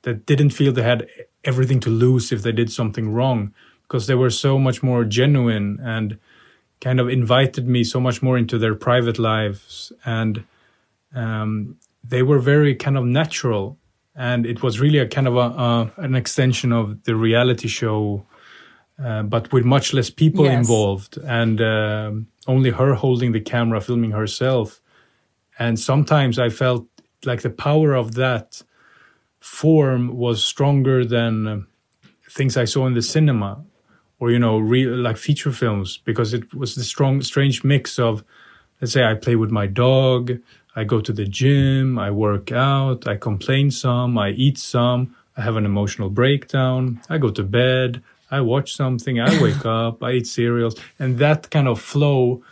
that 0.03 0.25
didn't 0.25 0.51
feel 0.51 0.72
they 0.72 0.84
had 0.84 1.08
everything 1.43 1.79
to 1.81 1.89
lose 1.89 2.31
if 2.31 2.43
they 2.43 2.51
did 2.51 2.72
something 2.72 3.12
wrong, 3.12 3.53
because 3.89 4.05
they 4.05 4.15
were 4.15 4.29
so 4.29 4.60
much 4.60 4.84
more 4.84 5.03
genuine 5.03 5.79
and 5.81 6.19
kind 6.79 7.00
of 7.00 7.10
invited 7.10 7.67
me 7.67 7.84
so 7.84 8.00
much 8.00 8.22
more 8.22 8.38
into 8.38 8.60
their 8.60 8.75
private 8.75 9.17
lives. 9.17 9.91
And 10.05 10.43
um, 11.15 11.77
they 12.03 12.22
were 12.22 12.38
very 12.39 12.75
kind 12.75 12.98
of 12.98 13.03
natural. 13.05 13.77
and 14.15 14.46
it 14.46 14.62
was 14.62 14.79
really 14.79 15.00
a 15.00 15.08
kind 15.08 15.27
of 15.27 15.36
a, 15.36 15.39
uh, 15.39 15.89
an 15.98 16.13
extension 16.15 16.72
of 16.74 17.03
the 17.03 17.15
reality 17.15 17.67
show, 17.67 18.25
uh, 19.03 19.24
but 19.24 19.51
with 19.53 19.63
much 19.65 19.93
less 19.93 20.10
people 20.12 20.46
Yes. 20.46 20.58
involved, 20.58 21.17
and 21.24 21.60
um 21.62 22.27
only 22.48 22.72
her 22.72 22.93
holding 22.96 23.34
the 23.34 23.41
camera, 23.53 23.79
filming 23.81 24.12
herself. 24.12 24.81
And 25.60 25.79
sometimes 25.79 26.38
I 26.39 26.50
felt 26.50 26.86
like 27.25 27.41
the 27.41 27.50
power 27.67 27.93
of 27.93 28.08
that 28.15 28.63
form 29.39 30.17
was 30.17 30.43
stronger 30.43 31.05
than 31.05 31.48
um, 31.48 31.67
things 32.38 32.58
I 32.58 32.65
saw 32.65 32.88
in 32.88 32.93
the 32.93 33.01
cinema 33.01 33.51
or 34.20 34.32
you 34.32 34.40
know 34.40 34.58
real 34.60 34.96
like 34.96 35.18
feature 35.18 35.52
films 35.52 35.98
because 35.98 36.34
it 36.34 36.54
was 36.54 36.76
the 36.76 36.84
strong 36.84 37.22
strange 37.22 37.64
mix 37.64 37.98
of 37.98 38.24
let's 38.82 38.94
say 38.94 39.04
I 39.04 39.14
play 39.14 39.36
with 39.36 39.52
my 39.52 39.68
dog, 39.68 40.40
I 40.76 40.84
go 40.84 41.02
to 41.02 41.12
the 41.12 41.26
gym, 41.26 42.00
I 42.00 42.12
work 42.12 42.52
out, 42.52 43.08
I 43.08 43.18
complain 43.18 43.72
some, 43.72 44.18
I 44.18 44.30
eat 44.30 44.58
some, 44.58 45.16
I 45.36 45.42
have 45.42 45.58
an 45.58 45.66
emotional 45.66 46.10
breakdown, 46.10 47.02
I 47.10 47.18
go 47.18 47.30
to 47.30 47.44
bed, 47.44 48.02
I 48.32 48.42
watch 48.42 48.76
something, 48.76 49.20
I 49.20 49.42
wake 49.42 49.66
up, 49.66 50.04
I 50.04 50.12
eat 50.14 50.28
cereals 50.28 50.76
and 50.98 51.18
that 51.20 51.50
kind 51.50 51.68
of 51.68 51.82
flow 51.82 52.44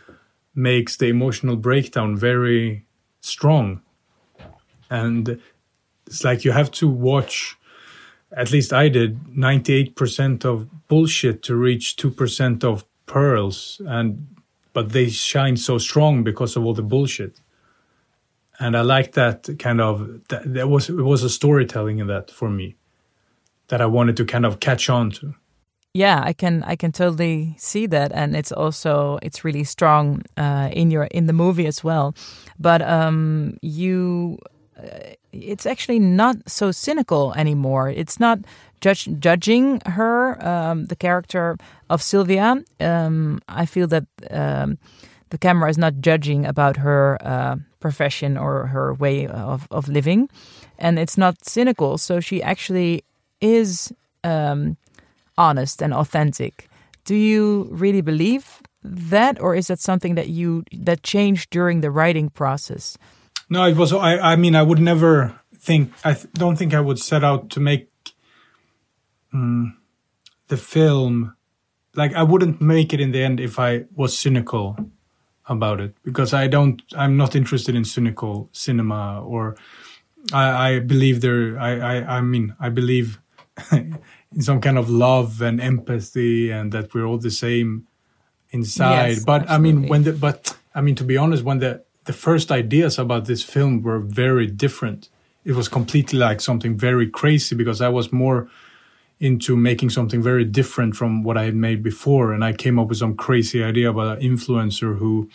makes 0.56 0.98
the 0.98 1.08
emotional 1.08 1.56
breakdown 1.56 2.18
very 2.18 2.86
strong. 3.22 3.82
And 4.90 5.40
it's 6.08 6.24
like 6.24 6.46
you 6.46 6.52
have 6.52 6.72
to 6.72 6.88
watch 6.88 7.57
at 8.36 8.52
least 8.52 8.74
I 8.74 8.90
did 8.90 9.24
98% 9.26 10.46
of 10.46 10.88
bullshit 10.88 11.44
to 11.44 11.56
reach 11.56 11.96
2% 11.96 12.64
of 12.64 12.86
pearls. 13.06 13.82
And 13.86 14.28
but 14.74 14.90
they 14.90 15.10
shine 15.10 15.58
so 15.58 15.80
strong 15.80 16.24
because 16.24 16.56
of 16.56 16.64
all 16.64 16.76
the 16.76 16.84
bullshit. 16.84 17.42
And 18.60 18.78
I 18.78 18.82
like 18.82 19.14
that 19.14 19.50
kind 19.58 19.82
of 19.82 20.22
that, 20.30 20.54
that 20.54 20.68
was 20.70 20.90
it 20.90 20.94
was 20.94 21.24
a 21.24 21.30
storytelling 21.30 21.98
in 21.98 22.08
that 22.08 22.30
for 22.30 22.48
me 22.48 22.76
that 23.70 23.82
I 23.82 23.86
wanted 23.88 24.18
to 24.18 24.26
kind 24.26 24.46
of 24.46 24.60
catch 24.60 24.90
on 24.90 25.12
to. 25.12 25.34
Yeah, 25.94 26.22
I 26.24 26.34
can 26.34 26.64
I 26.64 26.76
can 26.76 26.92
totally 26.92 27.56
see 27.58 27.88
that, 27.88 28.12
and 28.12 28.36
it's 28.36 28.52
also 28.52 29.18
it's 29.24 29.44
really 29.44 29.64
strong 29.64 30.22
uh, 30.38 30.70
in 30.72 30.92
your 30.92 31.06
in 31.06 31.26
the 31.26 31.34
movie 31.34 31.66
as 31.66 31.84
well. 31.84 32.14
But 32.60 32.84
um, 32.84 33.58
you, 33.64 34.38
it's 35.32 35.66
actually 35.66 36.00
not 36.00 36.36
so 36.48 36.72
cynical 36.72 37.34
anymore. 37.36 37.90
It's 37.90 38.20
not 38.20 38.40
judge, 38.82 39.10
judging 39.20 39.82
her, 39.86 40.38
um, 40.46 40.86
the 40.86 40.96
character 40.96 41.58
of 41.90 42.02
Sylvia. 42.02 42.64
Um, 42.80 43.42
I 43.48 43.66
feel 43.66 43.88
that 43.88 44.06
um, 44.32 44.78
the 45.30 45.38
camera 45.38 45.70
is 45.70 45.78
not 45.78 46.00
judging 46.00 46.46
about 46.46 46.78
her 46.78 47.18
uh, 47.22 47.56
profession 47.80 48.38
or 48.38 48.68
her 48.68 48.94
way 48.94 49.28
of 49.28 49.68
of 49.72 49.88
living, 49.88 50.30
and 50.80 51.00
it's 51.00 51.18
not 51.18 51.46
cynical. 51.46 51.98
So 51.98 52.20
she 52.20 52.42
actually 52.42 53.04
is. 53.42 53.94
Um, 54.24 54.78
honest 55.38 55.82
and 55.82 55.94
authentic. 55.94 56.70
Do 57.06 57.16
you 57.16 57.68
really 57.72 58.02
believe 58.02 58.62
that, 58.84 59.40
or 59.42 59.56
is 59.56 59.68
that 59.68 59.80
something 59.80 60.16
that 60.16 60.30
you 60.30 60.64
that 60.74 61.04
changed 61.04 61.50
during 61.50 61.82
the 61.82 61.92
writing 61.92 62.30
process? 62.30 62.98
No, 63.50 63.66
it 63.66 63.76
was. 63.76 63.94
I. 63.94 64.18
I 64.18 64.36
mean, 64.36 64.56
I 64.56 64.64
would 64.64 64.80
never 64.80 65.40
think. 65.56 65.94
I 66.04 66.14
th- 66.14 66.32
don't 66.34 66.58
think 66.58 66.74
I 66.74 66.82
would 66.82 67.00
set 67.00 67.24
out 67.24 67.50
to 67.52 67.60
make 67.60 67.90
mm, 69.34 69.74
the 70.48 70.58
film. 70.58 71.36
Like 71.96 72.14
I 72.14 72.24
wouldn't 72.24 72.62
make 72.62 72.94
it 72.94 73.00
in 73.00 73.12
the 73.12 73.24
end 73.24 73.40
if 73.40 73.58
I 73.58 73.86
was 73.96 74.18
cynical 74.18 74.78
about 75.48 75.80
it 75.80 75.96
because 76.04 76.34
I 76.34 76.48
don't. 76.48 76.82
I'm 76.96 77.16
not 77.16 77.36
interested 77.36 77.76
in 77.76 77.86
cynical 77.86 78.50
cinema 78.52 79.24
or. 79.24 79.56
I, 80.34 80.70
I 80.70 80.80
believe 80.80 81.22
there. 81.22 81.58
I, 81.58 81.80
I. 81.80 82.18
I 82.18 82.22
mean, 82.22 82.54
I 82.60 82.68
believe 82.68 83.20
in 83.72 84.42
some 84.42 84.60
kind 84.60 84.78
of 84.78 84.90
love 84.90 85.42
and 85.42 85.62
empathy, 85.62 86.52
and 86.52 86.74
that 86.74 86.94
we're 86.94 87.06
all 87.06 87.18
the 87.18 87.32
same 87.32 87.88
inside. 88.50 89.10
Yes, 89.10 89.24
but 89.24 89.50
I 89.50 89.58
mean, 89.58 89.88
when 89.88 90.04
the 90.04 90.12
but 90.12 90.58
I 90.76 90.82
mean 90.82 90.96
to 90.96 91.06
be 91.06 91.16
honest, 91.16 91.44
when 91.44 91.60
the 91.60 91.86
the 92.08 92.14
first 92.14 92.52
ideas 92.52 92.98
about 92.98 93.26
this 93.26 93.44
film 93.44 93.84
were 93.84 94.00
very 94.00 94.48
different. 94.48 95.10
It 95.44 95.54
was 95.54 95.68
completely 95.68 96.18
like 96.18 96.40
something 96.42 96.78
very 96.78 97.08
crazy 97.08 97.54
because 97.56 97.82
I 97.82 97.90
was 97.90 98.12
more 98.12 98.50
into 99.20 99.58
making 99.58 99.90
something 99.90 100.22
very 100.22 100.46
different 100.46 100.96
from 100.96 101.24
what 101.24 101.38
I 101.38 101.44
had 101.44 101.56
made 101.56 101.84
before, 101.84 102.34
and 102.34 102.44
I 102.46 102.54
came 102.54 102.80
up 102.80 102.88
with 102.88 103.00
some 103.00 103.16
crazy 103.16 103.64
idea 103.64 103.90
about 103.90 104.18
an 104.18 104.24
influencer 104.24 104.98
who 104.98 105.30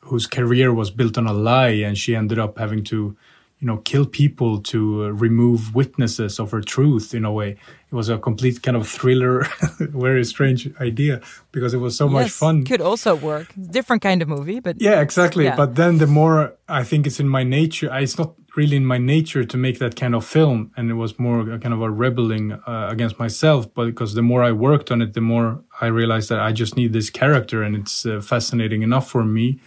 whose 0.00 0.26
career 0.26 0.72
was 0.72 0.90
built 0.90 1.18
on 1.18 1.26
a 1.26 1.32
lie, 1.32 1.82
and 1.86 1.98
she 1.98 2.14
ended 2.16 2.38
up 2.38 2.58
having 2.58 2.84
to 2.84 3.16
you 3.60 3.66
know 3.66 3.78
kill 3.78 4.04
people 4.06 4.60
to 4.60 5.04
uh, 5.04 5.08
remove 5.08 5.74
witnesses 5.74 6.38
of 6.38 6.50
her 6.50 6.60
truth 6.60 7.14
in 7.14 7.24
a 7.24 7.32
way 7.32 7.50
it 7.90 7.94
was 7.94 8.08
a 8.08 8.18
complete 8.18 8.60
kind 8.62 8.76
of 8.76 8.86
thriller 8.86 9.46
very 9.80 10.24
strange 10.24 10.68
idea 10.80 11.20
because 11.52 11.72
it 11.72 11.78
was 11.78 11.96
so 11.96 12.08
much 12.08 12.30
fun 12.30 12.64
Could 12.64 12.80
also 12.80 13.14
work. 13.14 13.46
Different 13.70 14.02
kind 14.02 14.20
of 14.22 14.28
movie, 14.28 14.60
but 14.60 14.76
yeah, 14.80 15.00
exactly. 15.00 15.44
Yeah. 15.44 15.56
But 15.56 15.74
then 15.76 15.98
the 15.98 16.06
more 16.06 16.52
I 16.68 16.82
think 16.84 17.06
it's 17.06 17.20
in 17.20 17.28
my 17.28 17.44
nature, 17.44 17.88
I- 17.90 18.00
it's 18.02 18.18
not 18.18 18.34
really 18.56 18.76
in 18.76 18.84
my 18.84 18.98
nature 18.98 19.44
to 19.44 19.56
make 19.56 19.78
that 19.78 19.94
kind 19.96 20.14
of 20.14 20.24
film. 20.26 20.70
And 20.76 20.90
it 20.90 20.94
was 20.94 21.18
more 21.18 21.40
a 21.52 21.58
kind 21.58 21.72
of 21.74 21.80
a 21.82 21.90
rebelling 21.90 22.52
uh, 22.52 22.88
against 22.90 23.18
myself. 23.18 23.72
But 23.72 23.86
because 23.86 24.14
the 24.14 24.22
more 24.22 24.42
I 24.42 24.52
worked 24.52 24.90
on 24.90 25.00
it, 25.00 25.12
the 25.14 25.20
more 25.20 25.62
I 25.80 25.86
realized 25.86 26.28
that 26.30 26.40
I 26.40 26.52
just 26.52 26.76
need 26.76 26.92
this 26.92 27.08
character 27.10 27.62
and 27.62 27.76
it's 27.76 28.04
uh, 28.04 28.20
fascinating 28.20 28.82
enough 28.82 29.08
for 29.08 29.24
me. 29.24 29.60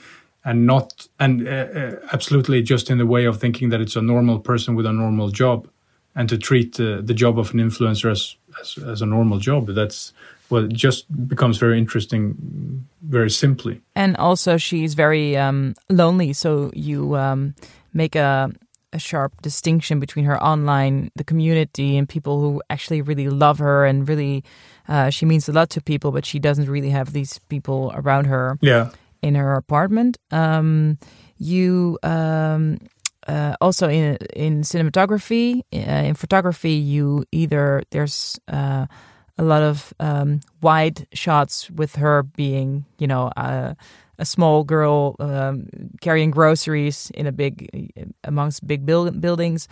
And 0.46 0.66
not, 0.66 1.08
and 1.20 1.46
uh, 1.46 1.52
uh, 1.52 1.96
absolutely 2.14 2.62
just 2.62 2.90
in 2.90 2.98
the 2.98 3.06
way 3.06 3.26
of 3.26 3.40
thinking 3.40 3.70
that 3.70 3.82
it's 3.82 3.98
a 3.98 4.02
normal 4.02 4.40
person 4.40 4.74
with 4.76 4.86
a 4.86 4.94
normal 4.94 5.30
job 5.30 5.68
and 6.16 6.30
to 6.30 6.38
treat 6.38 6.80
uh, 6.80 7.02
the 7.02 7.14
job 7.14 7.38
of 7.38 7.54
an 7.54 7.60
influencer 7.60 8.10
as, 8.10 8.36
as, 8.62 8.78
as 8.84 9.02
a 9.02 9.06
normal 9.06 9.38
job. 9.40 9.68
That's, 9.68 10.14
well, 10.50 10.64
it 10.64 10.74
just 10.74 11.06
becomes 11.28 11.58
very 11.58 11.78
interesting 11.78 12.88
very 13.02 13.30
simply. 13.30 13.82
and 13.96 14.16
also 14.18 14.58
she's 14.58 14.94
very 14.94 15.36
um, 15.36 15.76
lonely. 15.90 16.34
So 16.34 16.72
you 16.74 17.16
um, 17.16 17.54
make 17.94 18.16
a 18.16 18.52
a 18.92 19.00
sharp 19.00 19.42
distinction 19.42 20.00
between 20.00 20.26
her 20.26 20.42
online, 20.42 21.12
the 21.16 21.24
community, 21.24 21.98
and 21.98 22.10
people 22.10 22.42
who 22.42 22.62
actually 22.70 23.02
really 23.02 23.30
love 23.30 23.60
her 23.60 23.86
and 23.86 24.10
really 24.10 24.44
uh, 24.88 25.10
she 25.12 25.26
means 25.26 25.48
a 25.48 25.52
lot 25.52 25.70
to 25.70 25.82
people, 25.82 26.12
but 26.12 26.26
she 26.26 26.40
doesn't 26.40 26.70
really 26.70 26.90
have 26.90 27.14
these 27.14 27.40
people 27.50 27.92
around 27.96 28.26
her. 28.26 28.58
Yeah. 28.62 28.90
In 29.22 29.36
her 29.36 29.56
apartment. 29.56 30.18
Um, 30.32 30.98
you 31.38 31.98
um, 32.04 32.80
uh, 33.28 33.56
also 33.62 33.90
in 33.90 34.18
in 34.36 34.62
cinematography, 34.62 35.62
uh, 35.74 36.08
in 36.08 36.16
photography, 36.16 36.74
you 36.74 37.26
either 37.32 37.84
there's 37.92 38.40
uh, 38.48 38.88
a 39.38 39.44
lot 39.44 39.64
of 39.64 39.94
um, 40.00 40.42
wide 40.62 41.08
shots 41.14 41.70
with 41.72 41.96
her 41.96 42.24
being, 42.24 42.86
you 42.98 43.08
know, 43.08 43.32
a 44.20 44.26
small 44.26 44.64
girl 44.66 45.16
um, 45.20 45.70
carrying 46.02 46.30
groceries 46.30 47.10
in 47.16 47.26
a 47.26 47.32
big 47.32 47.70
amongst 48.26 48.68
big 48.68 48.86
build, 48.86 49.22
buildings, 49.22 49.68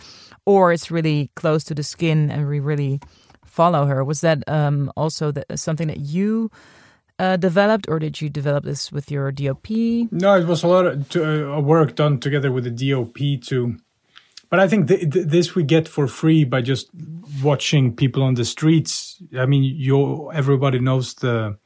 or 0.46 0.72
it's 0.72 0.90
really 0.90 1.30
close 1.36 1.64
to 1.64 1.74
the 1.74 1.82
skin, 1.82 2.30
and 2.30 2.48
we 2.48 2.60
really 2.60 3.00
follow 3.44 3.84
her. 3.86 4.02
Was 4.04 4.22
that 4.22 4.42
um, 4.48 4.90
also 4.96 5.30
that 5.32 5.58
something 5.58 5.88
that 5.88 6.00
you 6.00 6.50
uh, 7.18 7.36
developed, 7.36 7.88
or 7.88 7.98
did 7.98 8.20
you 8.20 8.28
develop 8.28 8.64
this 8.64 8.92
with 8.92 9.10
your 9.10 9.32
DOP? 9.32 9.68
No, 10.10 10.36
it 10.36 10.46
was 10.46 10.62
a 10.62 10.68
lot 10.68 10.86
of 10.86 11.08
to, 11.10 11.52
uh, 11.54 11.60
work 11.60 11.96
done 11.96 12.20
together 12.20 12.52
with 12.52 12.64
the 12.64 12.70
DOP 12.70 13.42
too. 13.42 13.76
But 14.50 14.60
I 14.60 14.68
think 14.68 14.88
th- 14.88 15.10
th- 15.12 15.26
this 15.26 15.54
we 15.54 15.62
get 15.62 15.88
for 15.88 16.06
free 16.06 16.44
by 16.44 16.62
just 16.62 16.88
watching 17.42 17.94
people 17.94 18.22
on 18.22 18.34
the 18.34 18.44
streets. 18.44 19.22
I 19.36 19.46
mean, 19.46 19.62
you 19.62 20.30
everybody 20.32 20.78
knows 20.78 21.14
the 21.14 21.58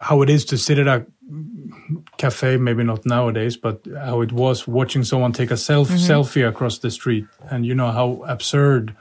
how 0.00 0.22
it 0.22 0.28
is 0.28 0.44
to 0.46 0.58
sit 0.58 0.78
at 0.78 0.86
a 0.86 1.06
cafe, 2.16 2.56
maybe 2.56 2.84
not 2.84 3.06
nowadays, 3.06 3.56
but 3.56 3.86
how 3.96 4.20
it 4.22 4.32
was 4.32 4.66
watching 4.66 5.04
someone 5.04 5.32
take 5.32 5.50
a 5.50 5.56
self 5.56 5.88
selfie 5.88 6.46
across 6.46 6.78
the 6.78 6.90
street, 6.90 7.26
and 7.50 7.64
you 7.64 7.74
know 7.74 7.92
how 7.92 8.24
absurd 8.26 8.96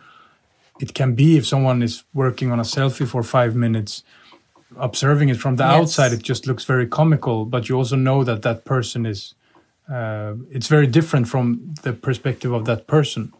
it 0.79 0.93
can 0.93 1.15
be 1.15 1.37
if 1.37 1.47
someone 1.47 1.81
is 1.81 2.03
working 2.13 2.51
on 2.51 2.59
a 2.59 2.63
selfie 2.63 3.07
for 3.07 3.23
five 3.23 3.55
minutes 3.55 4.03
observing 4.77 5.29
it 5.29 5.37
from 5.37 5.55
the 5.57 5.63
Yes. 5.63 5.73
outside 5.73 6.13
it 6.13 6.21
just 6.23 6.47
looks 6.47 6.65
very 6.65 6.87
comical 6.87 7.45
but 7.45 7.69
you 7.69 7.75
also 7.77 7.95
know 7.95 8.23
that 8.23 8.41
that 8.41 8.65
person 8.65 9.05
is 9.05 9.35
uh, 9.91 10.33
it's 10.49 10.67
very 10.67 10.87
different 10.87 11.27
from 11.27 11.73
the 11.83 11.93
perspective 11.93 12.51
of 12.53 12.65
that 12.65 12.87
person 12.87 13.33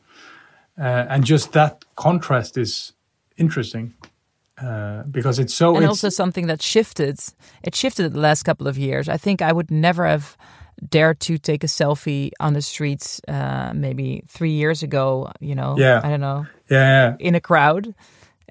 uh, 0.77 1.05
and 1.09 1.23
just 1.23 1.51
that 1.53 1.85
contrast 1.95 2.57
is 2.57 2.93
interesting 3.37 3.93
uh, 4.61 5.03
because 5.09 5.39
it's 5.39 5.53
so 5.53 5.75
and 5.75 5.83
it's, 5.83 5.89
also 5.89 6.09
something 6.09 6.47
that 6.47 6.61
shifted. 6.61 7.19
It 7.63 7.75
shifted 7.75 8.13
the 8.13 8.19
last 8.19 8.43
couple 8.43 8.67
of 8.67 8.77
years. 8.77 9.09
I 9.09 9.17
think 9.17 9.41
I 9.41 9.51
would 9.51 9.71
never 9.71 10.05
have 10.05 10.37
dared 10.89 11.19
to 11.21 11.37
take 11.37 11.63
a 11.63 11.67
selfie 11.67 12.31
on 12.39 12.53
the 12.53 12.61
streets 12.61 13.19
uh, 13.27 13.71
maybe 13.73 14.23
three 14.27 14.51
years 14.51 14.83
ago. 14.83 15.31
You 15.39 15.55
know, 15.55 15.75
Yeah. 15.77 16.01
I 16.03 16.09
don't 16.09 16.21
know, 16.21 16.45
yeah 16.69 17.15
in 17.19 17.35
a 17.35 17.41
crowd. 17.41 17.93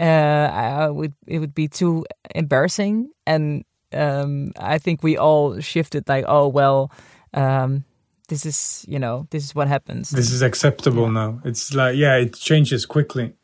Uh, 0.01 0.05
I 0.53 0.85
I 0.85 0.89
would 0.89 1.15
it 1.27 1.39
would 1.39 1.55
be 1.55 1.69
too 1.69 2.05
embarrassing, 2.35 3.11
and 3.27 3.65
um, 3.93 4.53
I 4.59 4.79
think 4.79 5.03
we 5.03 5.17
all 5.17 5.61
shifted 5.61 6.09
like, 6.09 6.25
oh 6.29 6.49
well, 6.49 6.91
um, 7.35 7.85
this 8.29 8.47
is 8.47 8.85
you 8.89 8.99
know 8.99 9.27
this 9.31 9.45
is 9.45 9.55
what 9.55 9.69
happens. 9.69 10.11
This 10.11 10.33
is 10.33 10.43
acceptable 10.43 11.05
yeah. 11.05 11.13
now. 11.13 11.41
It's 11.45 11.75
like 11.75 11.97
yeah, 11.97 12.17
it 12.17 12.35
changes 12.35 12.87
quickly. 12.87 13.35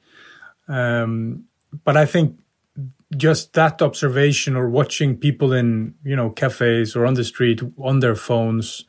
Um, 0.69 1.45
but 1.85 1.97
I 1.97 2.07
think 2.07 2.39
just 3.17 3.55
that 3.55 3.81
observation 3.81 4.57
or 4.57 4.69
watching 4.69 5.17
people 5.17 5.53
in 5.53 5.95
you 6.05 6.17
know 6.17 6.31
cafes 6.31 6.97
or 6.97 7.07
on 7.07 7.15
the 7.15 7.25
street 7.25 7.61
on 7.79 8.01
their 8.01 8.17
phones, 8.17 8.85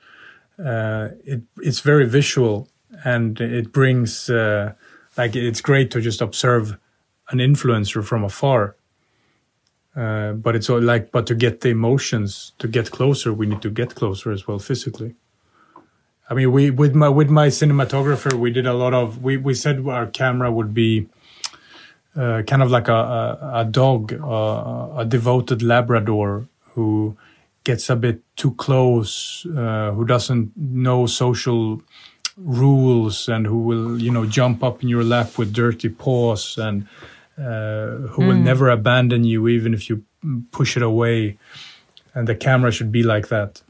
uh, 0.63 1.09
it 1.25 1.41
it's 1.57 1.81
very 1.81 2.05
visual 2.05 2.69
and 3.03 3.39
it 3.39 3.71
brings 3.71 4.29
uh, 4.29 4.73
like 5.17 5.35
it's 5.35 5.61
great 5.61 5.91
to 5.91 6.01
just 6.01 6.21
observe 6.21 6.77
an 7.29 7.39
influencer 7.39 8.03
from 8.03 8.23
afar. 8.23 8.75
Uh, 9.95 10.33
but 10.33 10.55
it's 10.55 10.69
all 10.69 10.81
like, 10.81 11.11
but 11.11 11.27
to 11.27 11.35
get 11.35 11.61
the 11.61 11.69
emotions, 11.69 12.53
to 12.59 12.67
get 12.67 12.91
closer, 12.91 13.33
we 13.33 13.45
need 13.45 13.61
to 13.61 13.69
get 13.69 13.95
closer 13.95 14.31
as 14.31 14.47
well 14.47 14.59
physically. 14.59 15.15
I 16.29 16.35
mean, 16.35 16.51
we 16.51 16.69
with 16.69 16.93
my 16.93 17.09
with 17.09 17.29
my 17.29 17.47
cinematographer, 17.47 18.33
we 18.33 18.51
did 18.51 18.67
a 18.67 18.73
lot 18.73 18.93
of. 18.93 19.23
We 19.23 19.37
we 19.37 19.55
said 19.55 19.85
our 19.87 20.05
camera 20.05 20.51
would 20.51 20.75
be 20.75 21.07
uh, 22.15 22.43
kind 22.43 22.61
of 22.61 22.69
like 22.69 22.87
a 22.87 22.93
a, 22.93 23.51
a 23.61 23.65
dog, 23.65 24.13
uh, 24.13 24.89
a 24.97 25.05
devoted 25.05 25.63
Labrador 25.63 26.47
who 26.73 27.17
gets 27.63 27.89
a 27.89 27.95
bit 27.95 28.21
too 28.35 28.51
close, 28.53 29.45
uh, 29.57 29.91
who 29.91 30.05
doesn't 30.05 30.55
know 30.55 31.07
social 31.07 31.81
rules, 32.37 33.27
and 33.27 33.47
who 33.47 33.57
will 33.57 33.99
you 33.99 34.11
know 34.11 34.27
jump 34.27 34.63
up 34.63 34.83
in 34.83 34.89
your 34.89 35.03
lap 35.03 35.39
with 35.39 35.51
dirty 35.51 35.89
paws 35.89 36.59
and 36.59 36.87
uh, 37.39 38.07
who 38.09 38.23
mm. 38.23 38.27
will 38.27 38.35
never 38.35 38.69
abandon 38.69 39.23
you 39.23 39.47
even 39.47 39.73
if 39.73 39.89
you 39.89 40.03
push 40.51 40.75
it 40.75 40.83
away. 40.83 41.37
And 42.13 42.27
the 42.27 42.35
camera 42.35 42.71
should 42.71 42.91
be 42.91 43.03
like 43.03 43.29
that. 43.29 43.61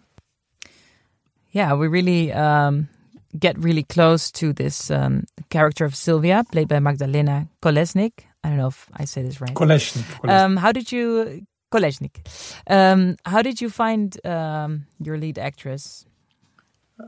Yeah, 1.52 1.74
we 1.74 1.88
really 1.88 2.32
um, 2.32 2.90
get 3.38 3.58
really 3.58 3.84
close 3.84 4.32
to 4.32 4.54
this 4.54 4.90
um, 4.90 5.26
character 5.50 5.86
of 5.86 5.96
Sylvia, 5.96 6.44
played 6.52 6.68
by 6.68 6.80
Magdalena 6.80 7.48
Kolesnik. 7.62 8.26
I 8.44 8.50
don't 8.50 8.58
know 8.58 8.68
if 8.68 8.88
I 8.94 9.06
say 9.06 9.24
this 9.24 9.42
right. 9.42 9.54
Kolesnik. 9.54 10.30
Um, 10.30 10.58
how 10.58 10.72
did 10.72 10.92
you 10.92 11.46
Kolesnik? 11.72 12.26
Um, 12.68 13.18
how 13.26 13.42
did 13.42 13.62
you 13.62 13.70
find 13.70 14.18
um, 14.26 14.86
your 15.00 15.18
lead 15.18 15.38
actress? 15.38 16.06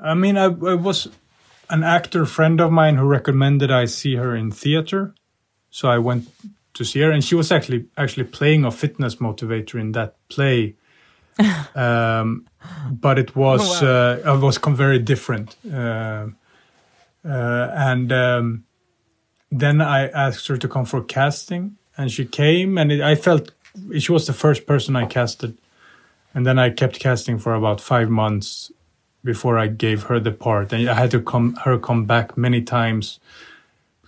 I 0.04 0.14
mean, 0.14 0.38
I, 0.38 0.46
I, 0.46 0.76
was 0.76 1.08
an 1.70 1.84
actor 1.84 2.26
friend 2.26 2.62
of 2.62 2.72
mine 2.72 2.96
who 2.96 3.06
recommended 3.06 3.72
I 3.72 3.86
see 3.86 4.16
her 4.16 4.36
in 4.36 4.52
theater, 4.52 5.14
so 5.72 5.90
I 5.90 5.98
went 5.98 6.30
to 6.74 6.86
see 6.86 7.00
her, 7.00 7.12
and 7.12 7.24
she 7.24 7.34
was 7.34 7.52
actually 7.52 7.86
actually 7.98 8.26
playing 8.26 8.66
a 8.66 8.72
fitness 8.72 9.16
motivator 9.16 9.80
in 9.80 9.94
that 9.94 10.16
play. 10.30 10.76
um, 11.76 12.46
but 12.92 13.18
it 13.18 13.36
was 13.36 13.82
oh, 13.82 13.86
wow. 13.86 14.32
uh, 14.32 14.36
it 14.36 14.42
was 14.42 14.58
very 14.58 15.00
different. 15.00 15.56
Uh, 15.66 16.28
uh, 17.24 17.72
and 17.74 18.12
um, 18.12 18.66
then 19.52 19.82
I 19.82 20.08
asked 20.10 20.48
her 20.48 20.58
to 20.58 20.68
come 20.68 20.86
for 20.86 21.02
casting, 21.02 21.78
and 21.98 22.12
she 22.12 22.26
came, 22.26 22.78
and 22.78 22.92
it, 22.92 23.02
I 23.02 23.16
felt 23.16 23.52
she 23.98 24.12
was 24.12 24.28
the 24.28 24.34
first 24.34 24.66
person 24.66 24.96
I 24.96 25.06
casted, 25.06 25.58
and 26.34 26.46
then 26.46 26.60
I 26.60 26.70
kept 26.70 27.00
casting 27.00 27.40
for 27.40 27.54
about 27.54 27.80
five 27.80 28.10
months 28.10 28.72
before 29.24 29.58
I 29.58 29.68
gave 29.68 30.04
her 30.04 30.20
the 30.20 30.32
part, 30.32 30.74
and 30.74 30.90
I 30.90 30.96
had 30.96 31.12
to 31.12 31.22
come 31.22 31.56
her 31.64 31.78
come 31.78 32.06
back 32.06 32.38
many 32.38 32.62
times 32.62 33.20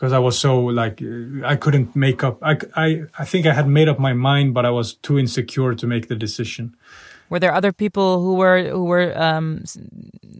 because 0.03 0.11
I 0.11 0.19
was 0.19 0.37
so 0.37 0.59
like 0.59 1.01
I 1.45 1.55
couldn't 1.55 1.95
make 1.95 2.25
up. 2.25 2.43
I, 2.43 2.57
I 2.75 3.03
I 3.17 3.23
think 3.23 3.45
I 3.45 3.53
had 3.53 3.69
made 3.69 3.87
up 3.87 3.99
my 3.99 4.11
mind, 4.11 4.53
but 4.53 4.65
I 4.65 4.69
was 4.69 4.95
too 4.95 5.17
insecure 5.17 5.75
to 5.75 5.87
make 5.87 6.09
the 6.09 6.15
decision. 6.17 6.75
Were 7.29 7.39
there 7.39 7.53
other 7.53 7.71
people 7.71 8.19
who 8.19 8.35
were 8.35 8.67
who 8.67 8.83
were 8.83 9.17
um, 9.17 9.63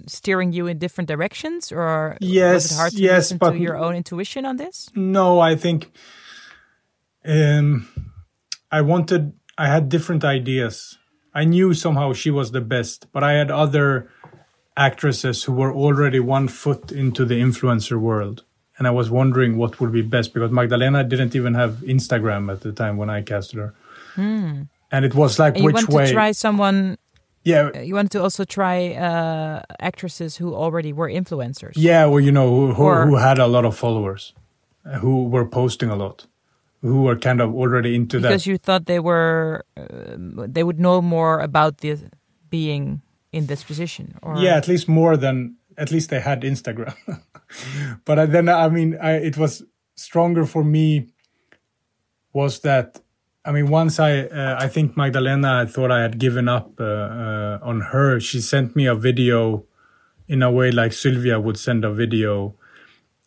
steering 0.05 0.51
you 0.51 0.67
in 0.67 0.79
different 0.79 1.07
directions, 1.07 1.71
or 1.71 2.17
yes, 2.19 2.53
was 2.53 2.71
it 2.71 2.75
hard 2.75 2.91
to 2.91 3.01
yes, 3.01 3.31
listen 3.31 3.39
to 3.39 3.57
your 3.57 3.77
own 3.77 3.95
intuition 3.95 4.45
on 4.45 4.57
this? 4.57 4.89
No, 4.95 5.39
I 5.39 5.55
think 5.55 5.93
um, 7.23 7.87
I 8.69 8.81
wanted. 8.81 9.31
I 9.57 9.67
had 9.67 9.87
different 9.87 10.25
ideas. 10.25 10.97
I 11.33 11.45
knew 11.45 11.73
somehow 11.73 12.11
she 12.11 12.31
was 12.31 12.51
the 12.51 12.59
best, 12.59 13.07
but 13.13 13.23
I 13.23 13.31
had 13.39 13.49
other 13.49 14.09
actresses 14.75 15.45
who 15.45 15.53
were 15.53 15.73
already 15.73 16.19
one 16.19 16.49
foot 16.49 16.91
into 16.91 17.23
the 17.23 17.39
influencer 17.39 17.97
world 17.97 18.43
and 18.77 18.87
I 18.87 18.91
was 18.91 19.09
wondering 19.09 19.57
what 19.57 19.79
would 19.79 19.91
be 19.91 20.01
best 20.01 20.33
because 20.33 20.51
Magdalena 20.51 21.03
didn't 21.03 21.35
even 21.35 21.53
have 21.53 21.77
Instagram 21.85 22.51
at 22.51 22.61
the 22.61 22.71
time 22.71 22.97
when 22.97 23.09
I 23.09 23.21
casted 23.21 23.59
her. 23.59 23.73
Hmm. 24.15 24.63
And 24.91 25.05
it 25.05 25.15
was 25.15 25.39
like 25.39 25.55
and 25.55 25.65
which 25.65 25.73
you 25.73 25.87
want 25.87 25.89
way? 25.89 26.05
to 26.07 26.13
try 26.13 26.31
someone. 26.31 26.97
Yeah, 27.43 27.71
uh, 27.75 27.79
you 27.81 27.95
wanted 27.95 28.11
to 28.11 28.21
also 28.21 28.45
try 28.45 28.93
uh, 28.93 29.63
actresses 29.79 30.37
who 30.37 30.55
already 30.55 30.93
were 30.93 31.09
influencers. 31.09 31.73
Yeah, 31.75 32.05
well, 32.05 32.21
you 32.21 32.31
know, 32.31 32.71
who, 32.73 32.83
or, 32.83 33.05
who 33.05 33.17
had 33.17 33.37
a 33.37 33.47
lot 33.47 33.65
of 33.65 33.75
followers, 33.75 34.33
uh, 34.85 34.99
who 34.99 35.25
were 35.25 35.45
posting 35.45 35.89
a 35.89 35.95
lot, 35.95 36.25
who 36.81 37.01
were 37.01 37.17
kind 37.17 37.41
of 37.41 37.53
already 37.53 37.95
into 37.95 38.17
because 38.17 38.21
that. 38.21 38.29
Because 38.29 38.47
you 38.47 38.57
thought 38.57 38.85
they 38.85 38.99
were, 38.99 39.65
uh, 39.75 40.15
they 40.47 40.63
would 40.63 40.79
know 40.79 41.01
more 41.01 41.41
about 41.41 41.79
the 41.79 41.97
being 42.49 43.01
in 43.33 43.47
this 43.47 43.63
position. 43.63 44.17
Or? 44.21 44.37
Yeah, 44.37 44.55
at 44.55 44.67
least 44.69 44.87
more 44.87 45.17
than 45.17 45.57
at 45.77 45.91
least 45.91 46.09
they 46.09 46.19
had 46.19 46.41
Instagram. 46.41 46.95
but 48.05 48.31
then, 48.31 48.49
I 48.49 48.69
mean, 48.69 48.97
I, 49.01 49.13
it 49.13 49.37
was 49.37 49.63
stronger 49.95 50.45
for 50.45 50.63
me 50.63 51.09
was 52.33 52.61
that, 52.61 52.99
I 53.45 53.51
mean, 53.51 53.69
once 53.69 53.99
I, 53.99 54.21
uh, 54.21 54.57
I 54.59 54.67
think 54.67 54.97
Magdalena, 54.97 55.61
I 55.61 55.65
thought 55.65 55.91
I 55.91 56.01
had 56.01 56.17
given 56.17 56.47
up 56.49 56.79
uh, 56.79 56.83
uh, 56.83 57.59
on 57.61 57.81
her. 57.81 58.19
She 58.19 58.41
sent 58.41 58.75
me 58.75 58.87
a 58.87 58.95
video 58.95 59.65
in 60.27 60.41
a 60.41 60.51
way 60.51 60.71
like 60.71 60.93
Sylvia 60.93 61.39
would 61.39 61.59
send 61.59 61.85
a 61.85 61.93
video 61.93 62.55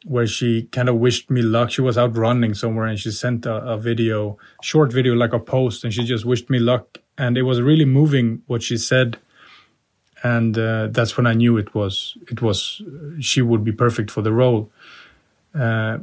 where 0.05 0.27
she 0.27 0.65
kind 0.65 0.89
of 0.89 0.97
wished 0.97 1.31
me 1.31 1.43
luck. 1.43 1.71
She 1.71 1.81
was 1.81 1.99
out 1.99 2.17
running 2.17 2.55
somewhere 2.55 2.87
and 2.87 2.99
she 2.99 3.11
sent 3.11 3.45
a, 3.47 3.55
a 3.57 3.79
video, 3.79 4.39
short 4.63 4.93
video, 4.93 5.15
like 5.15 5.33
a 5.33 5.39
post, 5.39 5.85
and 5.85 5.93
she 5.93 6.05
just 6.05 6.25
wished 6.25 6.49
me 6.49 6.59
luck. 6.59 6.99
And 7.19 7.37
it 7.37 7.43
was 7.43 7.61
really 7.61 7.85
moving 7.85 8.43
what 8.47 8.63
she 8.63 8.77
said 8.77 9.19
and 10.35 10.59
uh, 10.59 10.89
that's 10.91 11.17
when 11.17 11.27
I 11.27 11.35
knew 11.35 11.57
it 11.57 11.75
was 11.75 12.17
it 12.33 12.43
was 12.43 12.83
she 13.21 13.43
would 13.43 13.65
be 13.65 13.73
perfect 13.73 14.11
for 14.11 14.23
the 14.23 14.33
role. 14.33 14.71
Uh, 15.55 15.99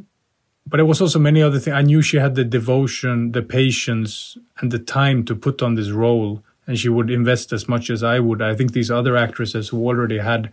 but 0.66 0.80
it 0.80 0.84
was 0.84 1.02
also 1.02 1.20
many 1.20 1.42
other 1.42 1.60
things. 1.60 1.76
I 1.76 1.82
knew 1.82 2.02
she 2.02 2.18
had 2.18 2.36
the 2.36 2.46
devotion, 2.46 3.34
the 3.34 3.42
patience, 3.42 4.38
and 4.60 4.72
the 4.72 4.80
time 4.80 5.26
to 5.26 5.36
put 5.36 5.62
on 5.62 5.76
this 5.76 5.90
role, 5.90 6.42
and 6.66 6.80
she 6.80 6.88
would 6.88 7.10
invest 7.10 7.52
as 7.52 7.68
much 7.68 7.90
as 7.90 8.02
I 8.02 8.20
would. 8.20 8.42
I 8.42 8.56
think 8.56 8.72
these 8.72 8.90
other 8.90 9.18
actresses 9.18 9.70
who 9.70 9.86
already 9.86 10.20
had 10.20 10.52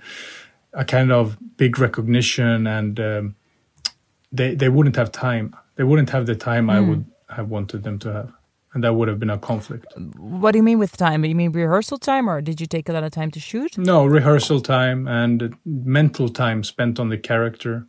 a 0.73 0.85
kind 0.85 1.13
of 1.13 1.39
big 1.57 1.79
recognition, 1.79 2.67
and 2.67 2.99
um, 2.99 3.37
they 4.33 4.55
they 4.55 4.69
wouldn't 4.69 4.97
have 4.97 5.13
time. 5.13 5.55
They 5.77 5.85
wouldn't 5.85 6.11
have 6.11 6.27
the 6.27 6.35
time 6.35 6.67
mm. 6.67 6.73
I 6.73 6.79
hmm. 6.81 6.89
would 6.89 7.05
have 7.29 7.49
wanted 7.49 7.85
them 7.85 7.99
to 8.01 8.13
have 8.13 8.33
and 8.73 8.85
that 8.85 8.95
would 8.95 9.09
have 9.09 9.19
been 9.19 9.31
a 9.31 9.39
conflict. 9.39 9.87
What 10.17 10.53
do 10.53 10.59
you 10.59 10.63
mean 10.63 10.79
with 10.79 10.97
time? 10.97 11.25
You 11.25 11.35
mean 11.35 11.53
rehearsal 11.53 11.99
time, 11.99 12.31
or 12.31 12.41
did 12.41 12.61
you 12.61 12.67
take 12.67 12.89
a 12.89 12.93
lot 12.93 13.03
of 13.03 13.11
time 13.11 13.31
to 13.33 13.41
shoot? 13.41 13.77
No, 13.77 14.05
rehearsal 14.05 14.61
time 14.61 15.09
and 15.09 15.57
mental 15.65 16.29
time 16.29 16.63
spent 16.63 17.01
on 17.01 17.09
the 17.09 17.19
character. 17.19 17.87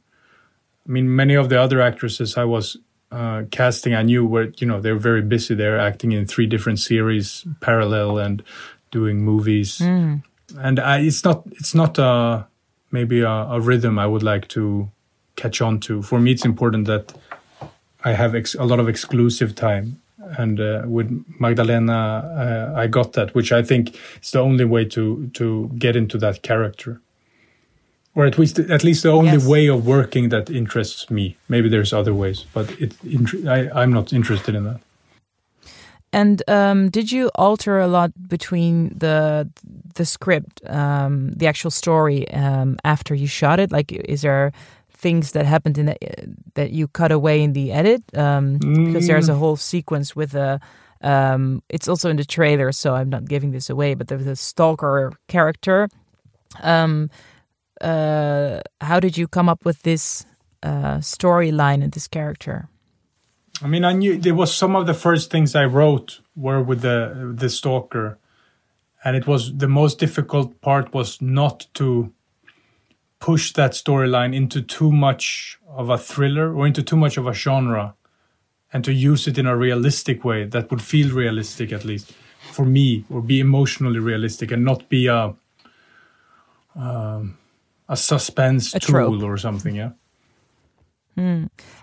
I 0.88 0.92
mean, 0.92 1.16
many 1.16 1.36
of 1.36 1.50
the 1.50 1.62
other 1.62 1.82
actresses 1.82 2.38
I 2.38 2.46
was 2.46 2.78
uh, 3.12 3.44
casting, 3.52 3.94
I 3.94 4.02
knew 4.02 4.26
were 4.26 4.52
you 4.58 4.66
know 4.66 4.82
they 4.82 4.92
were 4.92 5.00
very 5.00 5.22
busy. 5.22 5.54
They're 5.54 5.80
acting 5.80 6.14
in 6.14 6.26
three 6.26 6.48
different 6.48 6.80
series 6.80 7.46
parallel 7.60 8.18
and 8.18 8.42
doing 8.90 9.24
movies, 9.24 9.78
mm. 9.78 10.24
and 10.58 10.80
I, 10.80 11.00
it's 11.00 11.24
not 11.24 11.44
it's 11.52 11.76
not 11.76 12.00
a 12.00 12.48
maybe 12.90 13.22
a, 13.22 13.30
a 13.30 13.60
rhythm 13.60 14.00
I 14.00 14.08
would 14.08 14.24
like 14.24 14.48
to 14.50 14.90
catch 15.36 15.62
on 15.62 15.80
to. 15.82 16.02
For 16.02 16.20
me, 16.20 16.32
it's 16.32 16.46
important 16.46 16.88
that 16.88 17.14
I 18.04 18.14
have 18.14 18.34
ex- 18.34 18.56
a 18.56 18.64
lot 18.64 18.80
of 18.80 18.90
exclusive 18.90 19.56
time 19.56 20.01
and 20.38 20.60
uh, 20.60 20.84
with 20.86 21.10
Magdalena, 21.40 22.72
uh, 22.74 22.80
I 22.80 22.88
got 22.88 23.14
that, 23.14 23.34
which 23.36 23.52
I 23.52 23.64
think 23.64 23.96
is 24.22 24.32
the 24.32 24.40
only 24.40 24.66
way 24.66 24.86
to 24.86 25.30
to 25.34 25.70
get 25.78 25.96
into 25.96 26.18
that 26.18 26.42
character, 26.42 27.02
or 28.16 28.26
at 28.26 28.38
least 28.38 28.60
at 28.60 28.84
least 28.84 29.04
the 29.04 29.12
only 29.12 29.38
yes. 29.38 29.48
way 29.48 29.70
of 29.70 29.86
working 29.86 30.30
that 30.30 30.50
interests 30.50 31.10
me. 31.10 31.36
Maybe 31.48 31.70
there's 31.70 31.94
other 31.94 32.14
ways, 32.14 32.46
but 32.54 32.70
it 32.80 32.94
I, 33.48 33.70
I'm 33.82 33.92
not 33.94 34.14
interested 34.14 34.56
in 34.56 34.64
that. 34.64 34.80
And 36.14 36.44
um, 36.50 36.90
did 36.90 37.12
you 37.12 37.32
alter 37.36 37.80
a 37.80 37.88
lot 37.88 38.12
between 38.28 38.90
the 38.98 39.50
the 39.96 40.06
script, 40.06 40.62
um, 40.68 41.32
the 41.32 41.48
actual 41.48 41.72
story, 41.72 42.30
um, 42.34 42.78
after 42.84 43.16
you 43.16 43.28
shot 43.28 43.60
it? 43.60 43.72
Like, 43.72 43.92
is 43.92 44.22
there 44.22 44.52
things 45.02 45.32
that 45.32 45.46
happened 45.46 45.78
in 45.78 45.88
the, 45.88 45.98
that 46.54 46.72
you 46.72 46.88
cut 46.88 47.12
away 47.12 47.42
in 47.42 47.54
the 47.54 47.72
edit 47.72 48.04
um, 48.16 48.60
mm. 48.60 48.86
because 48.86 49.08
there's 49.08 49.30
a 49.30 49.34
mm. 49.34 49.40
whole 49.40 49.58
sequence 49.58 50.16
with 50.16 50.36
a 50.36 50.60
um, 51.02 51.64
it's 51.70 51.88
also 51.88 52.10
in 52.10 52.18
the 52.18 52.26
trailer 52.26 52.72
so 52.72 52.94
i'm 52.94 53.10
not 53.10 53.26
giving 53.26 53.52
this 53.52 53.70
away 53.70 53.96
but 53.96 54.08
there's 54.08 54.28
a 54.28 54.36
stalker 54.36 55.12
character 55.28 55.90
um, 56.62 57.10
uh, 57.82 58.62
how 58.80 59.00
did 59.00 59.18
you 59.18 59.28
come 59.28 59.50
up 59.50 59.66
with 59.66 59.82
this 59.82 60.26
uh, 60.62 60.98
storyline 61.00 61.84
and 61.84 61.92
this 61.94 62.08
character 62.08 62.70
i 63.64 63.68
mean 63.68 63.84
i 63.84 63.94
knew 63.94 64.18
there 64.18 64.36
was 64.36 64.54
some 64.54 64.76
of 64.76 64.86
the 64.86 64.94
first 64.94 65.32
things 65.32 65.56
i 65.56 65.66
wrote 65.66 66.22
were 66.36 66.62
with 66.62 66.82
the 66.82 67.34
the 67.36 67.50
stalker 67.50 68.20
and 69.04 69.16
it 69.16 69.26
was 69.26 69.58
the 69.58 69.68
most 69.68 69.98
difficult 69.98 70.62
part 70.62 70.94
was 70.94 71.20
not 71.20 71.66
to 71.74 72.14
push 73.22 73.54
that 73.54 73.72
storyline 73.72 74.36
into 74.36 74.62
too 74.62 74.92
much 74.92 75.58
of 75.68 75.90
a 75.90 75.98
thriller 75.98 76.54
or 76.54 76.68
into 76.68 76.84
too 76.84 76.98
much 76.98 77.18
of 77.18 77.28
a 77.28 77.34
genre 77.34 77.94
and 78.74 78.84
to 78.84 78.92
use 78.92 79.28
it 79.28 79.38
in 79.38 79.46
a 79.46 79.56
realistic 79.56 80.26
way 80.26 80.44
that 80.44 80.70
would 80.70 80.82
feel 80.82 81.14
realistic 81.16 81.72
at 81.72 81.86
least 81.86 82.12
for 82.52 82.66
me 82.66 83.06
or 83.10 83.22
be 83.22 83.40
emotionally 83.40 84.00
realistic 84.00 84.52
and 84.52 84.66
not 84.66 84.90
be 84.90 85.08
a 85.08 85.34
um, 86.76 87.38
a 87.88 87.96
suspense 87.96 88.74
A 88.74 88.80
tool 88.80 89.24
or 89.24 89.38
something 89.38 89.76
yeah. 89.76 89.92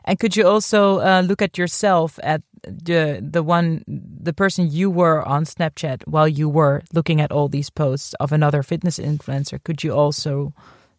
And 0.05 0.19
could 0.19 0.37
you 0.37 0.47
also 0.47 1.01
uh, 1.01 1.21
look 1.21 1.43
at 1.43 1.59
yourself 1.59 2.19
at 2.23 2.43
the 2.63 3.21
the 3.23 3.43
one 3.43 3.85
the 3.87 4.33
person 4.33 4.71
you 4.71 4.91
were 4.91 5.23
on 5.23 5.45
Snapchat 5.45 6.03
while 6.07 6.27
you 6.27 6.49
were 6.49 6.83
looking 6.95 7.21
at 7.21 7.31
all 7.31 7.49
these 7.49 7.71
posts 7.71 8.15
of 8.15 8.33
another 8.33 8.63
fitness 8.63 8.99
influencer? 8.99 9.63
Could 9.63 9.85
you 9.85 9.93
also 9.93 10.55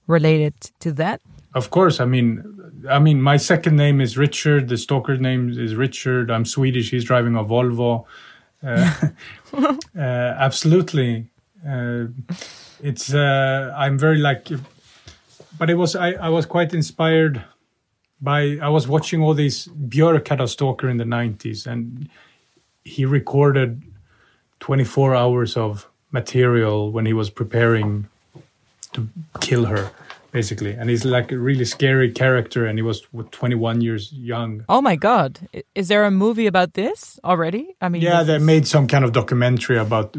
relate 0.09 0.41
it 0.41 0.71
to 0.79 0.91
that? 0.93 1.21
Of 1.53 1.69
course, 1.69 1.99
I 1.99 2.05
mean, 2.05 2.43
I 2.89 2.99
mean, 2.99 3.21
my 3.21 3.37
second 3.37 3.75
name 3.75 4.01
is 4.01 4.17
Richard. 4.17 4.67
The 4.67 4.77
stalker's 4.77 5.19
name 5.19 5.49
is 5.49 5.75
Richard. 5.75 6.29
I'm 6.31 6.45
Swedish. 6.45 6.91
He's 6.91 7.05
driving 7.05 7.35
a 7.35 7.43
Volvo. 7.43 8.05
Uh, 8.61 8.91
uh, 9.97 9.99
absolutely, 9.99 11.27
uh, 11.67 12.05
it's. 12.81 13.13
Uh, 13.13 13.73
I'm 13.77 13.97
very 13.97 14.17
like, 14.17 14.47
but 15.57 15.69
it 15.69 15.75
was. 15.75 15.95
I, 15.95 16.11
I 16.13 16.29
was 16.29 16.45
quite 16.45 16.73
inspired 16.73 17.43
by. 18.21 18.57
I 18.61 18.69
was 18.69 18.87
watching 18.87 19.21
all 19.21 19.33
these. 19.33 19.67
Björk 19.67 20.27
had 20.27 20.41
a 20.41 20.47
stalker 20.47 20.89
in 20.89 20.97
the 20.97 21.05
'90s, 21.05 21.65
and 21.65 22.09
he 22.83 23.05
recorded 23.05 23.83
24 24.59 25.15
hours 25.15 25.55
of 25.55 25.87
material 26.11 26.91
when 26.91 27.05
he 27.05 27.13
was 27.13 27.29
preparing 27.29 28.07
to 28.93 29.07
kill 29.39 29.65
her 29.65 29.89
basically 30.31 30.71
and 30.73 30.89
he's 30.91 31.05
like 31.05 31.31
a 31.31 31.37
really 31.37 31.65
scary 31.65 32.11
character 32.11 32.65
and 32.67 32.77
he 32.77 32.83
was 32.83 33.01
what, 33.11 33.31
21 33.31 33.81
years 33.81 34.13
young 34.13 34.63
Oh 34.69 34.81
my 34.81 34.95
God! 34.95 35.39
Is 35.73 35.87
there 35.87 36.05
a 36.05 36.11
movie 36.11 36.45
about 36.45 36.73
this 36.75 37.19
already? 37.23 37.75
I 37.81 37.89
mean, 37.89 38.01
yeah 38.03 38.21
they 38.23 38.35
is- 38.35 38.43
made 38.43 38.67
some 38.67 38.85
kind 38.87 39.03
of 39.03 39.11
documentary 39.11 39.77
about 39.77 40.15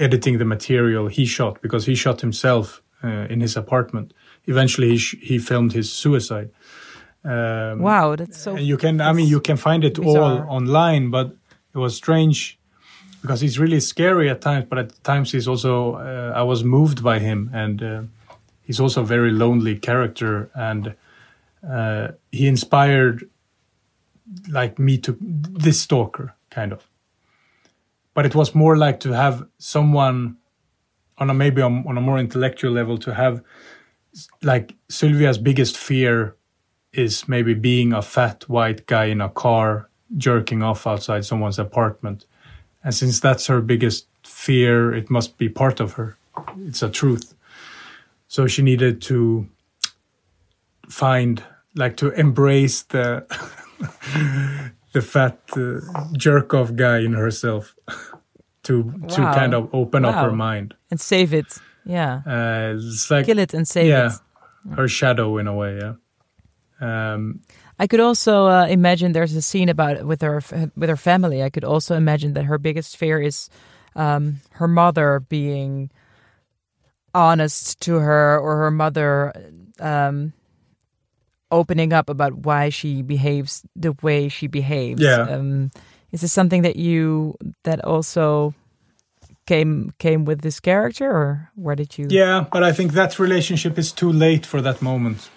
editing 0.00 0.38
the 0.38 0.44
material 0.46 1.08
he 1.08 1.26
shot 1.26 1.60
because 1.60 1.84
he 1.86 1.94
shot 1.94 2.20
himself 2.22 2.80
uh, 3.02 3.26
in 3.28 3.40
his 3.42 3.56
apartment 3.56 4.14
eventually 4.46 4.88
he, 4.90 4.96
sh- 4.98 5.16
he 5.20 5.38
filmed 5.38 5.72
his 5.72 5.92
suicide 5.92 6.48
um, 7.24 7.80
Wow, 7.80 8.16
that's 8.16 8.38
so. 8.40 8.56
and 8.56 8.66
you 8.66 8.76
can 8.76 9.00
i 9.00 9.12
mean 9.12 9.28
you 9.28 9.40
can 9.40 9.56
find 9.56 9.84
it 9.84 9.98
all 9.98 10.38
online 10.48 11.10
but 11.10 11.26
it 11.74 11.78
was 11.78 11.94
strange 11.96 12.58
because 13.24 13.40
he's 13.40 13.58
really 13.58 13.80
scary 13.80 14.28
at 14.28 14.42
times 14.42 14.66
but 14.68 14.78
at 14.78 15.02
times 15.02 15.32
he's 15.32 15.48
also 15.48 15.94
uh, 15.94 16.32
i 16.36 16.42
was 16.42 16.62
moved 16.62 17.02
by 17.02 17.18
him 17.18 17.50
and 17.54 17.82
uh, 17.82 18.02
he's 18.62 18.78
also 18.78 19.00
a 19.00 19.04
very 19.04 19.30
lonely 19.30 19.78
character 19.78 20.50
and 20.54 20.94
uh, 21.66 22.08
he 22.30 22.46
inspired 22.46 23.28
like 24.50 24.78
me 24.78 24.98
to 24.98 25.16
this 25.20 25.80
stalker 25.80 26.34
kind 26.50 26.70
of 26.70 26.86
but 28.12 28.26
it 28.26 28.34
was 28.34 28.54
more 28.54 28.76
like 28.76 29.00
to 29.00 29.12
have 29.12 29.46
someone 29.58 30.36
on 31.16 31.30
a 31.30 31.34
maybe 31.34 31.62
on, 31.62 31.82
on 31.88 31.96
a 31.96 32.00
more 32.00 32.18
intellectual 32.18 32.72
level 32.72 32.98
to 32.98 33.14
have 33.14 33.42
like 34.42 34.74
sylvia's 34.90 35.38
biggest 35.38 35.78
fear 35.78 36.36
is 36.92 37.26
maybe 37.26 37.54
being 37.54 37.94
a 37.94 38.02
fat 38.02 38.44
white 38.48 38.86
guy 38.86 39.06
in 39.06 39.20
a 39.22 39.30
car 39.30 39.88
jerking 40.16 40.62
off 40.62 40.86
outside 40.86 41.24
someone's 41.24 41.58
apartment. 41.58 42.26
And 42.84 42.94
since 42.94 43.18
that's 43.20 43.46
her 43.46 43.60
biggest 43.62 44.06
fear, 44.24 44.92
it 44.94 45.08
must 45.10 45.38
be 45.38 45.48
part 45.48 45.80
of 45.80 45.92
her. 45.94 46.16
It's 46.68 46.82
a 46.82 46.90
truth. 46.90 47.34
So 48.28 48.46
she 48.46 48.62
needed 48.62 49.00
to 49.02 49.46
find, 50.88 51.42
like, 51.74 51.96
to 51.96 52.10
embrace 52.10 52.82
the 52.82 53.24
the 54.92 55.02
fat 55.02 55.38
uh, 55.56 55.80
jerk 56.16 56.54
off 56.54 56.74
guy 56.74 56.98
in 56.98 57.12
herself 57.14 57.74
to 58.64 58.92
to 59.08 59.16
kind 59.16 59.54
of 59.54 59.68
open 59.74 60.04
up 60.04 60.14
her 60.14 60.32
mind. 60.32 60.74
and 60.90 61.00
save 61.00 61.32
it. 61.34 61.58
Yeah, 61.86 62.22
Uh, 62.26 62.76
it's 62.76 63.10
like 63.10 63.26
kill 63.26 63.38
it 63.38 63.52
and 63.54 63.68
save 63.68 63.88
yeah, 63.88 64.06
it. 64.12 64.76
her 64.76 64.88
shadow 64.88 65.36
in 65.38 65.46
a 65.46 65.54
way. 65.54 65.78
Yeah. 65.78 65.94
Um, 66.80 67.40
I 67.78 67.86
could 67.86 68.00
also 68.00 68.46
uh, 68.46 68.66
imagine 68.66 69.12
there's 69.12 69.34
a 69.34 69.42
scene 69.42 69.68
about 69.68 70.04
with 70.04 70.22
her 70.22 70.42
with 70.76 70.88
her 70.88 70.96
family. 70.96 71.42
I 71.42 71.50
could 71.50 71.64
also 71.64 71.96
imagine 71.96 72.34
that 72.34 72.44
her 72.44 72.58
biggest 72.58 72.96
fear 72.96 73.20
is 73.20 73.48
um, 73.96 74.40
her 74.52 74.68
mother 74.68 75.20
being 75.28 75.90
honest 77.14 77.80
to 77.80 77.94
her, 77.94 78.38
or 78.38 78.56
her 78.58 78.70
mother 78.70 79.32
um, 79.80 80.32
opening 81.50 81.92
up 81.92 82.08
about 82.08 82.34
why 82.34 82.68
she 82.68 83.02
behaves 83.02 83.64
the 83.76 83.92
way 84.02 84.28
she 84.28 84.46
behaves. 84.46 85.00
Yeah. 85.02 85.22
Um, 85.22 85.70
is 86.12 86.20
this 86.20 86.32
something 86.32 86.62
that 86.62 86.76
you 86.76 87.36
that 87.64 87.84
also 87.84 88.54
came 89.46 89.92
came 89.98 90.24
with 90.24 90.42
this 90.42 90.60
character, 90.60 91.10
or 91.10 91.50
where 91.54 91.76
did 91.76 91.98
you? 91.98 92.06
Yeah, 92.08 92.46
but 92.52 92.62
I 92.62 92.72
think 92.72 92.92
that 92.92 93.18
relationship 93.18 93.78
is 93.78 93.92
too 93.92 94.12
late 94.12 94.46
for 94.46 94.60
that 94.60 94.80
moment, 94.80 95.28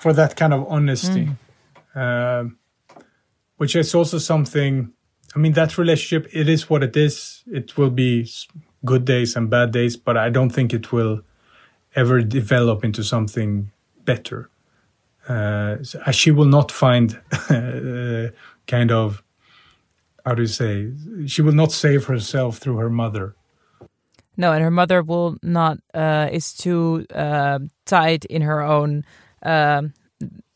for 0.00 0.12
that 0.12 0.36
kind 0.36 0.52
of 0.52 0.66
honesty, 0.68 1.28
Um 1.94 2.56
which 3.60 3.76
is 3.76 3.94
also 3.94 4.18
something. 4.18 4.92
I 5.36 5.38
mean, 5.38 5.52
that 5.52 5.76
relationship 5.76 6.34
it 6.34 6.48
is 6.48 6.70
what 6.70 6.82
it 6.82 6.96
is. 6.96 7.44
It 7.46 7.76
will 7.76 7.90
be 7.90 8.26
good 8.84 9.04
days 9.04 9.36
and 9.36 9.50
bad 9.50 9.70
days, 9.70 9.96
but 9.98 10.16
I 10.16 10.30
don't 10.30 10.50
think 10.50 10.72
it 10.72 10.92
will 10.92 11.20
ever 11.94 12.22
develop 12.22 12.84
into 12.84 13.04
something 13.04 13.70
better. 14.04 14.48
Uh, 15.28 15.76
uh, 16.06 16.10
she 16.10 16.30
will 16.30 16.46
not 16.48 16.72
find 16.72 17.20
uh, 17.50 18.28
kind 18.66 18.90
of 18.90 19.22
how 20.24 20.34
do 20.34 20.42
you 20.42 20.48
say? 20.48 20.92
She 21.26 21.42
will 21.42 21.52
not 21.52 21.72
save 21.72 22.06
herself 22.06 22.58
through 22.58 22.76
her 22.78 22.90
mother. 22.90 23.34
No, 24.36 24.52
and 24.52 24.62
her 24.62 24.70
mother 24.70 25.02
will 25.02 25.36
not 25.42 25.78
uh, 25.92 26.28
is 26.32 26.54
too 26.54 27.04
uh, 27.14 27.58
tied 27.84 28.24
in 28.24 28.42
her 28.42 28.62
own 28.62 29.04
um 29.42 29.92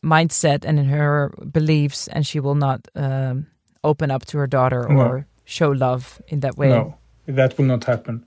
mindset 0.03 0.63
and 0.65 0.77
in 0.79 0.85
her 0.85 1.33
beliefs, 1.51 2.07
and 2.09 2.25
she 2.27 2.39
will 2.39 2.55
not 2.55 2.87
um, 2.95 3.47
open 3.83 4.11
up 4.11 4.23
to 4.25 4.37
her 4.37 4.47
daughter 4.47 4.85
No. 4.89 4.99
or 5.01 5.25
show 5.45 5.71
love 5.71 6.21
in 6.27 6.41
that 6.41 6.57
way. 6.57 6.69
No, 6.69 6.95
that 7.25 7.57
will 7.57 7.65
not 7.65 7.83
happen. 7.85 8.23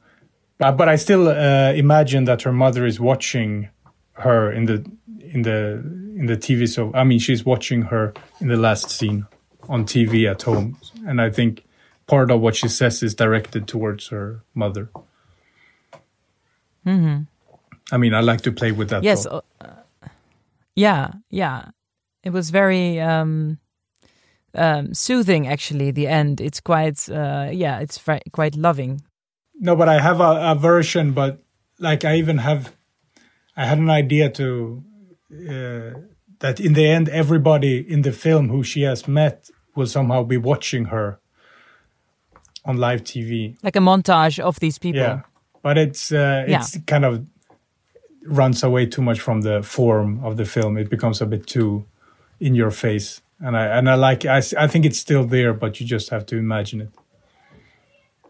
But, 0.59 0.73
but 0.77 0.89
I 0.89 0.97
still 0.97 1.29
uh, 1.29 1.73
imagine 1.75 2.25
that 2.25 2.43
her 2.43 2.53
mother 2.53 2.85
is 2.85 2.99
watching 2.99 3.69
her 4.15 4.51
in 4.51 4.67
the 4.67 4.85
in 5.21 5.43
the 5.43 5.81
in 6.17 6.27
the 6.27 6.37
TV. 6.37 6.67
So 6.69 6.91
I 6.95 7.05
mean, 7.05 7.21
she's 7.21 7.45
watching 7.47 7.83
her 7.83 8.13
in 8.41 8.49
the 8.49 8.57
last 8.57 8.91
scene 8.91 9.27
on 9.69 9.85
TV 9.85 10.29
at 10.29 10.43
home, 10.43 10.77
and 11.07 11.21
I 11.21 11.31
think 11.31 11.63
part 12.09 12.31
of 12.33 12.41
what 12.41 12.57
she 12.57 12.69
says 12.69 13.03
is 13.05 13.15
directed 13.15 13.69
towards 13.69 14.09
her 14.09 14.41
mother. 14.55 14.91
hmm 16.85 17.19
I 17.93 17.97
mean, 17.97 18.13
I 18.15 18.21
like 18.21 18.41
to 18.43 18.53
play 18.53 18.73
with 18.73 18.91
that. 18.91 19.03
Yes. 19.05 19.27
uh, 19.27 19.41
yeah, 20.79 21.11
yeah. 21.31 21.71
It 22.23 22.31
was 22.31 22.51
very 22.51 23.01
um, 23.01 23.59
um, 24.55 24.95
soothing. 24.95 25.47
Actually, 25.49 25.91
the 25.93 26.07
end. 26.07 26.41
It's 26.41 26.61
quite. 26.61 27.09
Uh, 27.11 27.49
yeah, 27.53 27.81
it's 27.81 28.01
quite 28.33 28.57
loving. 28.57 29.03
No, 29.61 29.75
but 29.77 29.89
I 29.89 30.01
have 30.01 30.21
a, 30.21 30.53
a 30.53 30.55
version, 30.55 31.13
but 31.13 31.43
like 31.79 32.05
I 32.05 32.17
even 32.17 32.39
have, 32.39 32.73
I 33.57 33.65
had 33.67 33.79
an 33.79 33.91
idea 33.91 34.31
to 34.31 34.83
uh, 35.33 35.99
that 36.39 36.61
in 36.61 36.75
the 36.75 36.87
end, 36.87 37.09
everybody 37.09 37.79
in 37.79 38.03
the 38.03 38.13
film 38.13 38.49
who 38.49 38.63
she 38.63 38.83
has 38.83 39.09
met 39.09 39.51
will 39.75 39.87
somehow 39.87 40.23
be 40.25 40.37
watching 40.37 40.87
her 40.87 41.19
on 42.65 42.77
live 42.77 43.03
TV. 43.03 43.57
Like 43.63 43.77
a 43.77 43.81
montage 43.81 44.39
of 44.39 44.59
these 44.61 44.79
people. 44.79 45.01
Yeah, 45.01 45.21
but 45.63 45.77
it's 45.79 46.13
uh, 46.13 46.45
Yeah. 46.49 46.61
it's 46.61 46.79
kind 46.87 47.05
of 47.05 47.27
runs 48.27 48.63
away 48.63 48.87
too 48.87 49.03
much 49.03 49.21
from 49.21 49.43
the 49.43 49.63
form 49.63 50.23
of 50.25 50.37
the 50.37 50.45
film. 50.45 50.77
It 50.77 50.91
becomes 50.91 51.21
a 51.21 51.27
bit 51.27 51.47
too 51.47 51.85
in 52.41 52.55
your 52.55 52.71
face, 52.71 53.21
and 53.41 53.57
I 53.57 53.67
and 53.79 53.89
I 53.89 53.95
like 53.95 54.25
I 54.27 54.39
I 54.59 54.67
think 54.69 54.85
it's 54.85 54.99
still 54.99 55.25
there, 55.25 55.53
but 55.55 55.81
you 55.81 55.87
just 55.87 56.11
have 56.11 56.25
to 56.27 56.37
imagine 56.37 56.81
it. 56.83 56.91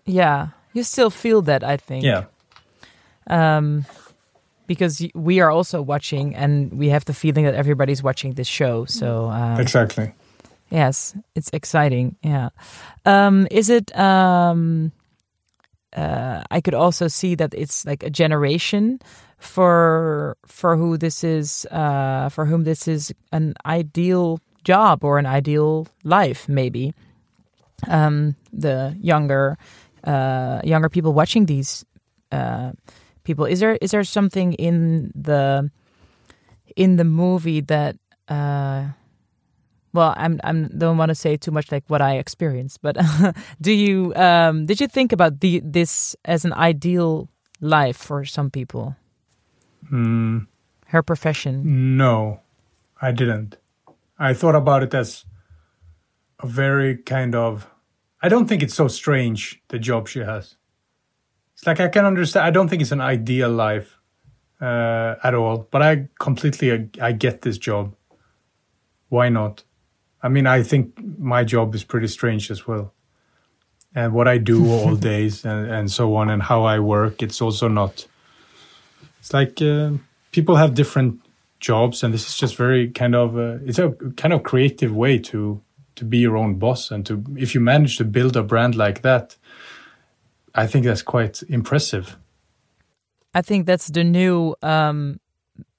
Yeah, 0.04 0.48
you 0.72 0.82
still 0.84 1.10
feel 1.10 1.42
that. 1.42 1.62
I 1.62 1.76
think. 1.76 2.04
Yeah. 2.04 2.24
um, 3.26 3.84
because 4.66 5.02
we 5.14 5.40
are 5.40 5.50
also 5.50 5.80
watching 5.80 6.34
and 6.34 6.72
we 6.74 6.90
have 6.90 7.04
the 7.06 7.14
feeling 7.14 7.44
that 7.46 7.54
everybody's 7.54 8.02
watching 8.02 8.34
this 8.34 8.46
show. 8.46 8.84
So 8.84 9.30
um, 9.30 9.58
Exactly. 9.60 10.12
yes, 10.70 11.14
it's 11.34 11.48
exciting. 11.52 12.16
Yeah. 12.22 12.50
Um, 13.06 13.46
is 13.50 13.70
it? 13.70 13.96
Um, 13.98 14.92
uh, 15.96 16.42
I 16.50 16.60
could 16.60 16.74
also 16.74 17.08
see 17.08 17.34
that 17.36 17.54
it's 17.54 17.86
like 17.86 18.02
a 18.02 18.10
generation 18.10 19.00
for 19.38 20.36
for 20.46 20.76
who 20.76 20.98
this 20.98 21.24
is 21.24 21.66
uh, 21.70 22.28
for 22.28 22.46
whom 22.46 22.64
this 22.64 22.88
is 22.88 23.12
an 23.32 23.54
ideal 23.64 24.40
job 24.64 25.04
or 25.04 25.18
an 25.18 25.26
ideal 25.26 25.86
life 26.04 26.48
maybe. 26.48 26.94
Um, 27.86 28.34
the 28.52 28.96
younger 29.00 29.56
uh, 30.04 30.60
younger 30.64 30.88
people 30.88 31.12
watching 31.12 31.46
these 31.46 31.84
uh, 32.32 32.72
people 33.28 33.44
is 33.44 33.60
there 33.60 33.76
is 33.80 33.90
there 33.92 34.04
something 34.04 34.54
in 34.54 35.12
the 35.14 35.70
in 36.76 36.96
the 36.96 37.04
movie 37.04 37.60
that 37.60 37.96
uh 38.28 38.88
well 39.92 40.14
i'm 40.16 40.40
i'm 40.44 40.68
don't 40.78 40.96
want 40.96 41.10
to 41.10 41.14
say 41.14 41.36
too 41.36 41.50
much 41.50 41.70
like 41.70 41.84
what 41.88 42.00
i 42.00 42.16
experienced 42.16 42.80
but 42.80 42.96
do 43.60 43.72
you 43.72 44.14
um 44.16 44.64
did 44.64 44.80
you 44.80 44.88
think 44.88 45.12
about 45.12 45.40
the 45.40 45.60
this 45.64 46.16
as 46.24 46.44
an 46.44 46.52
ideal 46.54 47.28
life 47.60 47.96
for 47.96 48.24
some 48.24 48.50
people 48.50 48.96
Mm, 49.92 50.46
her 50.86 51.02
profession 51.02 51.96
no, 51.96 52.40
I 53.00 53.12
didn't. 53.12 53.56
I 54.18 54.34
thought 54.34 54.54
about 54.54 54.82
it 54.82 54.94
as 54.94 55.24
a 56.40 56.46
very 56.46 56.96
kind 56.96 57.34
of. 57.34 57.66
I 58.20 58.28
don't 58.28 58.48
think 58.48 58.62
it's 58.62 58.74
so 58.74 58.88
strange 58.88 59.62
the 59.68 59.78
job 59.78 60.08
she 60.08 60.20
has. 60.20 60.56
It's 61.54 61.66
like 61.66 61.80
I 61.80 61.88
can 61.88 62.04
understand. 62.04 62.46
I 62.46 62.50
don't 62.50 62.68
think 62.68 62.82
it's 62.82 62.92
an 62.92 63.00
ideal 63.00 63.50
life 63.50 63.98
uh, 64.60 65.14
at 65.22 65.34
all. 65.34 65.68
But 65.70 65.82
I 65.82 66.08
completely 66.18 66.90
I 67.00 67.12
get 67.12 67.42
this 67.42 67.58
job. 67.58 67.94
Why 69.08 69.28
not? 69.28 69.64
I 70.22 70.28
mean, 70.28 70.46
I 70.46 70.62
think 70.62 70.98
my 71.18 71.44
job 71.44 71.74
is 71.74 71.84
pretty 71.84 72.08
strange 72.08 72.50
as 72.50 72.66
well. 72.66 72.92
And 73.94 74.12
what 74.12 74.28
I 74.28 74.38
do 74.38 74.70
all 74.70 74.96
days 75.12 75.44
and, 75.44 75.70
and 75.70 75.90
so 75.90 76.14
on, 76.16 76.28
and 76.28 76.42
how 76.42 76.64
I 76.64 76.78
work, 76.78 77.22
it's 77.22 77.40
also 77.40 77.68
not. 77.68 78.06
It's 79.20 79.32
like 79.32 79.60
uh, 79.62 79.92
people 80.32 80.56
have 80.56 80.74
different 80.74 81.20
jobs, 81.60 82.02
and 82.02 82.14
this 82.14 82.26
is 82.28 82.36
just 82.36 82.56
very 82.56 82.90
kind 82.90 83.14
of. 83.14 83.36
Uh, 83.36 83.58
it's 83.64 83.78
a 83.78 83.90
kind 84.16 84.32
of 84.32 84.42
creative 84.42 84.94
way 84.94 85.18
to 85.18 85.60
to 85.96 86.04
be 86.04 86.18
your 86.18 86.36
own 86.36 86.54
boss, 86.58 86.90
and 86.90 87.04
to 87.06 87.24
if 87.36 87.54
you 87.54 87.60
manage 87.60 87.96
to 87.98 88.04
build 88.04 88.36
a 88.36 88.42
brand 88.42 88.74
like 88.74 89.02
that, 89.02 89.36
I 90.54 90.66
think 90.66 90.84
that's 90.84 91.02
quite 91.02 91.42
impressive. 91.48 92.16
i 93.34 93.42
think 93.42 93.66
that's 93.66 93.88
the 93.88 94.04
new 94.04 94.54
um 94.62 95.20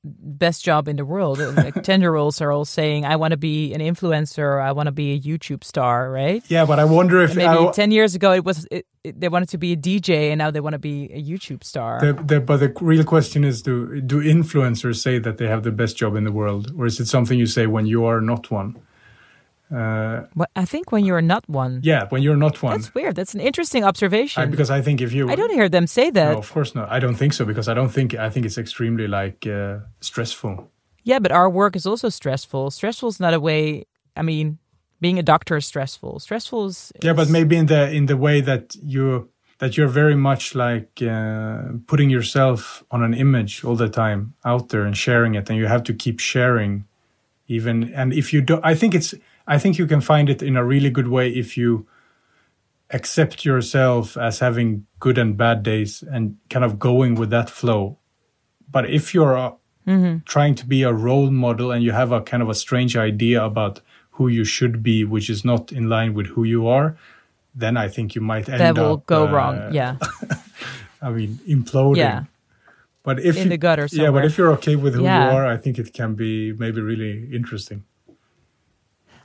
best 0.04 0.64
job 0.64 0.88
in 0.88 0.96
the 0.96 1.06
world. 1.06 1.40
Like 1.40 1.84
10 1.84 2.02
year 2.02 2.16
olds 2.16 2.42
are 2.42 2.52
all 2.52 2.66
saying 2.66 3.06
i 3.06 3.16
want 3.16 3.32
to 3.32 3.38
be 3.38 3.74
an 3.74 3.82
influencer 3.82 4.62
i 4.62 4.72
want 4.72 4.88
to 4.88 4.92
be 4.92 5.14
a 5.14 5.20
youtube 5.20 5.64
star 5.64 6.12
right? 6.12 6.44
Yeah, 6.48 6.66
but 6.66 6.80
I 6.80 6.86
wonder 6.86 7.22
if 7.22 7.36
maybe 7.36 7.48
I, 7.48 7.72
10 7.72 7.92
years 7.92 8.16
ago 8.16 8.32
it 8.34 8.44
was 8.44 8.68
it, 8.72 8.86
it, 9.04 9.20
they 9.20 9.30
wanted 9.30 9.50
to 9.50 9.58
be 9.58 9.74
a 9.74 9.78
dj 9.78 10.10
and 10.32 10.38
now 10.38 10.52
they 10.52 10.60
want 10.60 10.74
to 10.74 10.80
be 10.80 11.10
a 11.14 11.22
youtube 11.22 11.64
star. 11.64 12.00
The, 12.00 12.14
the, 12.14 12.40
but 12.40 12.58
the 12.58 12.74
real 12.82 13.04
question 13.04 13.44
is: 13.44 13.62
Do 13.62 14.02
do 14.02 14.22
influencers 14.22 15.02
say 15.02 15.20
that 15.20 15.38
they 15.38 15.48
have 15.48 15.64
the 15.64 15.72
best 15.72 15.98
job 15.98 16.16
in 16.16 16.24
the 16.24 16.32
world, 16.32 16.72
or 16.78 16.86
is 16.86 17.00
it 17.00 17.08
something 17.08 17.38
you 17.38 17.48
say 17.48 17.68
when 17.68 17.86
you 17.86 18.06
are 18.06 18.22
not 18.22 18.52
one? 18.52 18.76
Uh, 19.72 20.26
What- 20.34 20.50
i 20.56 20.66
think 20.66 20.92
when 20.92 21.06
you're 21.06 21.22
not 21.22 21.44
one. 21.48 21.80
Yeah, 21.84 22.08
when 22.10 22.22
you're 22.24 22.38
not 22.38 22.62
one, 22.64 22.74
that's 22.78 22.94
weird. 22.96 23.16
That's 23.16 23.34
an 23.36 23.42
interesting 23.42 23.84
observation. 23.84 24.44
I, 24.44 24.46
because 24.48 24.72
I 24.72 24.82
think 24.82 25.02
if 25.02 25.12
you, 25.14 25.30
I 25.30 25.36
don't 25.36 25.54
hear 25.54 25.70
them 25.70 25.86
say 25.88 26.10
that. 26.12 26.32
No, 26.34 26.40
of 26.40 26.52
course 26.52 26.74
not. 26.76 26.90
I 26.90 27.00
don't 27.00 27.16
think 27.16 27.34
so 27.34 27.46
because 27.46 27.68
I 27.72 27.74
don't 27.76 27.92
think 27.92 28.14
I 28.14 28.30
think 28.30 28.46
it's 28.46 28.58
extremely 28.58 29.08
like 29.08 29.46
uh, 29.48 29.80
stressful. 30.02 30.54
yeah 31.04 31.20
but 31.20 31.32
our 31.32 31.50
work 31.50 31.76
is 31.76 31.86
also 31.86 32.10
stressful. 32.10 32.72
Stressful 32.72 33.10
is 33.10 33.20
not 33.20 33.34
a 33.34 33.40
way 33.40 33.86
i 34.16 34.22
mean 34.24 34.58
being 35.02 35.20
a 35.20 35.24
doctor 35.24 35.56
is 35.58 35.66
stressful. 35.66 36.20
Stressful 36.20 36.66
is 36.68 36.92
Yeah, 37.04 37.16
but 37.16 37.30
maybe 37.30 37.56
in 37.56 37.68
the 37.68 37.82
in 37.98 38.06
the 38.08 38.18
way 38.18 38.42
that 38.42 38.76
you 38.84 39.30
that 39.60 39.72
you're 39.78 39.94
very 40.02 40.16
much 40.16 40.56
like 40.56 40.92
uh, 41.02 41.62
putting 41.88 42.10
yourself 42.12 42.84
on 42.92 43.04
an 43.04 43.14
image 43.14 43.64
all 43.66 43.76
the 43.78 43.90
time 43.90 44.34
out 44.44 44.70
there 44.70 44.84
and 44.88 44.96
sharing 44.98 45.36
it, 45.36 45.50
and 45.50 45.58
you 45.58 45.68
have 45.68 45.84
to 45.84 45.94
keep 45.94 46.20
sharing, 46.20 46.86
even 47.48 47.94
and 47.96 48.14
if 48.14 48.34
you 48.34 48.42
don't, 48.42 48.64
I 48.72 48.76
think 48.76 48.94
it's 48.94 49.14
I 49.50 49.58
think 49.58 49.78
you 49.80 49.88
can 49.88 50.02
find 50.02 50.30
it 50.30 50.42
in 50.42 50.56
a 50.56 50.64
really 50.64 50.90
good 50.92 51.08
way 51.08 51.30
if 51.30 51.58
you 51.58 51.88
accept 52.92 53.46
yourself 53.46 54.16
as 54.18 54.40
having 54.40 54.86
good 55.00 55.18
and 55.18 55.36
bad 55.38 55.64
days 55.64 56.04
and 56.04 56.38
kind 56.50 56.66
of 56.66 56.80
going 56.80 57.16
with 57.16 57.30
that 57.32 57.50
flow. 57.50 57.98
But 58.72 58.90
if 58.90 59.14
you're 59.14 59.38
uh, 59.38 59.52
trying 60.26 60.56
to 60.56 60.66
be 60.66 60.84
a 60.84 60.94
role 60.94 61.32
model 61.32 61.72
and 61.72 61.84
you 61.84 61.92
have 61.92 62.12
a 62.12 62.22
kind 62.22 62.42
of 62.44 62.50
a 62.50 62.54
strange 62.56 62.96
idea 62.96 63.44
about 63.44 63.82
who 64.12 64.28
you 64.28 64.44
should 64.46 64.84
be, 64.84 65.04
which 65.04 65.30
is 65.30 65.44
not 65.44 65.72
in 65.72 65.90
line 65.90 66.14
with 66.14 66.28
who 66.28 66.44
you 66.44 66.68
are, 66.68 66.96
then 67.56 67.76
I 67.78 67.88
think 67.88 68.14
you 68.16 68.22
might 68.22 68.48
end 68.50 68.60
that 68.62 68.76
will 68.78 68.94
up, 68.94 69.06
go 69.08 69.28
uh, 69.28 69.32
wrong 69.32 69.74
yeah 69.74 69.98
I 71.02 71.10
mean, 71.12 71.40
imploding. 71.48 71.98
Yeah. 71.98 72.24
But 73.04 73.20
if 73.22 73.38
In 73.38 73.44
you, 73.44 73.50
the 73.50 73.58
gutter 73.58 73.88
yeah, 73.92 74.04
but 74.04 74.06
somewhere. 74.06 74.24
if 74.26 74.38
you're 74.38 74.52
okay 74.54 74.76
with 74.76 74.94
who 74.96 75.04
Yeah. 75.04 75.32
you 75.32 75.38
are, 75.38 75.48
I 75.48 75.58
think 75.58 75.80
it 75.80 75.94
can 75.94 76.14
be 76.16 76.52
maybe 76.54 76.82
really 76.82 77.34
interesting. 77.34 77.86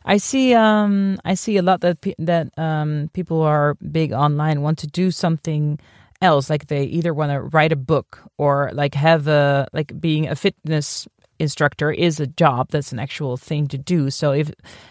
I 0.05 0.19
see. 0.19 0.55
Um, 0.55 1.19
I 1.25 1.35
see 1.35 1.57
a 1.57 1.63
lot 1.63 1.81
that 1.81 2.01
pe- 2.01 2.15
that 2.19 2.57
um, 2.59 3.11
people 3.15 3.39
who 3.39 3.45
are 3.45 3.75
big 3.91 4.13
online 4.13 4.61
want 4.61 4.79
to 4.81 4.87
do 4.87 5.11
something 5.11 5.79
else. 6.21 6.51
Like 6.51 6.67
they 6.67 6.85
either 6.85 7.15
want 7.15 7.33
to 7.33 7.41
write 7.41 7.73
a 7.73 7.77
book 7.77 8.21
or 8.37 8.71
like 8.75 8.95
have 8.95 9.29
a 9.29 9.67
like 9.73 9.99
being 9.99 10.29
a 10.29 10.37
fitness 10.37 11.09
instructor 11.39 11.91
is 11.91 12.21
a 12.21 12.27
job. 12.27 12.69
That's 12.71 12.93
an 12.93 12.99
actual 12.99 13.37
thing 13.37 13.67
to 13.69 13.79
do. 13.79 14.11
So 14.11 14.33
if 14.33 14.51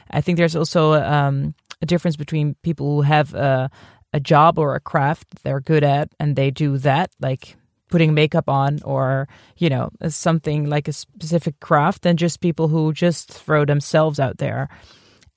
I 0.10 0.21
think 0.21 0.38
there's 0.38 0.56
also 0.56 0.93
um, 0.93 1.54
a 1.82 1.86
difference 1.86 2.15
between 2.15 2.56
people 2.63 2.95
who 2.95 3.02
have 3.02 3.34
a, 3.36 3.69
a 4.13 4.19
job 4.19 4.58
or 4.58 4.76
a 4.76 4.80
craft 4.80 5.28
they're 5.43 5.62
good 5.62 5.84
at 5.84 6.10
and 6.19 6.36
they 6.36 6.49
do 6.49 6.78
that, 6.80 7.12
like 7.19 7.56
putting 7.89 8.15
makeup 8.15 8.49
on 8.49 8.80
or 8.84 9.28
you 9.58 9.69
know 9.69 9.91
something 10.08 10.67
like 10.67 10.88
a 10.88 10.93
specific 10.93 11.60
craft 11.60 12.02
than 12.02 12.17
just 12.17 12.41
people 12.41 12.67
who 12.67 12.91
just 12.91 13.32
throw 13.32 13.65
themselves 13.65 14.19
out 14.19 14.39
there 14.39 14.67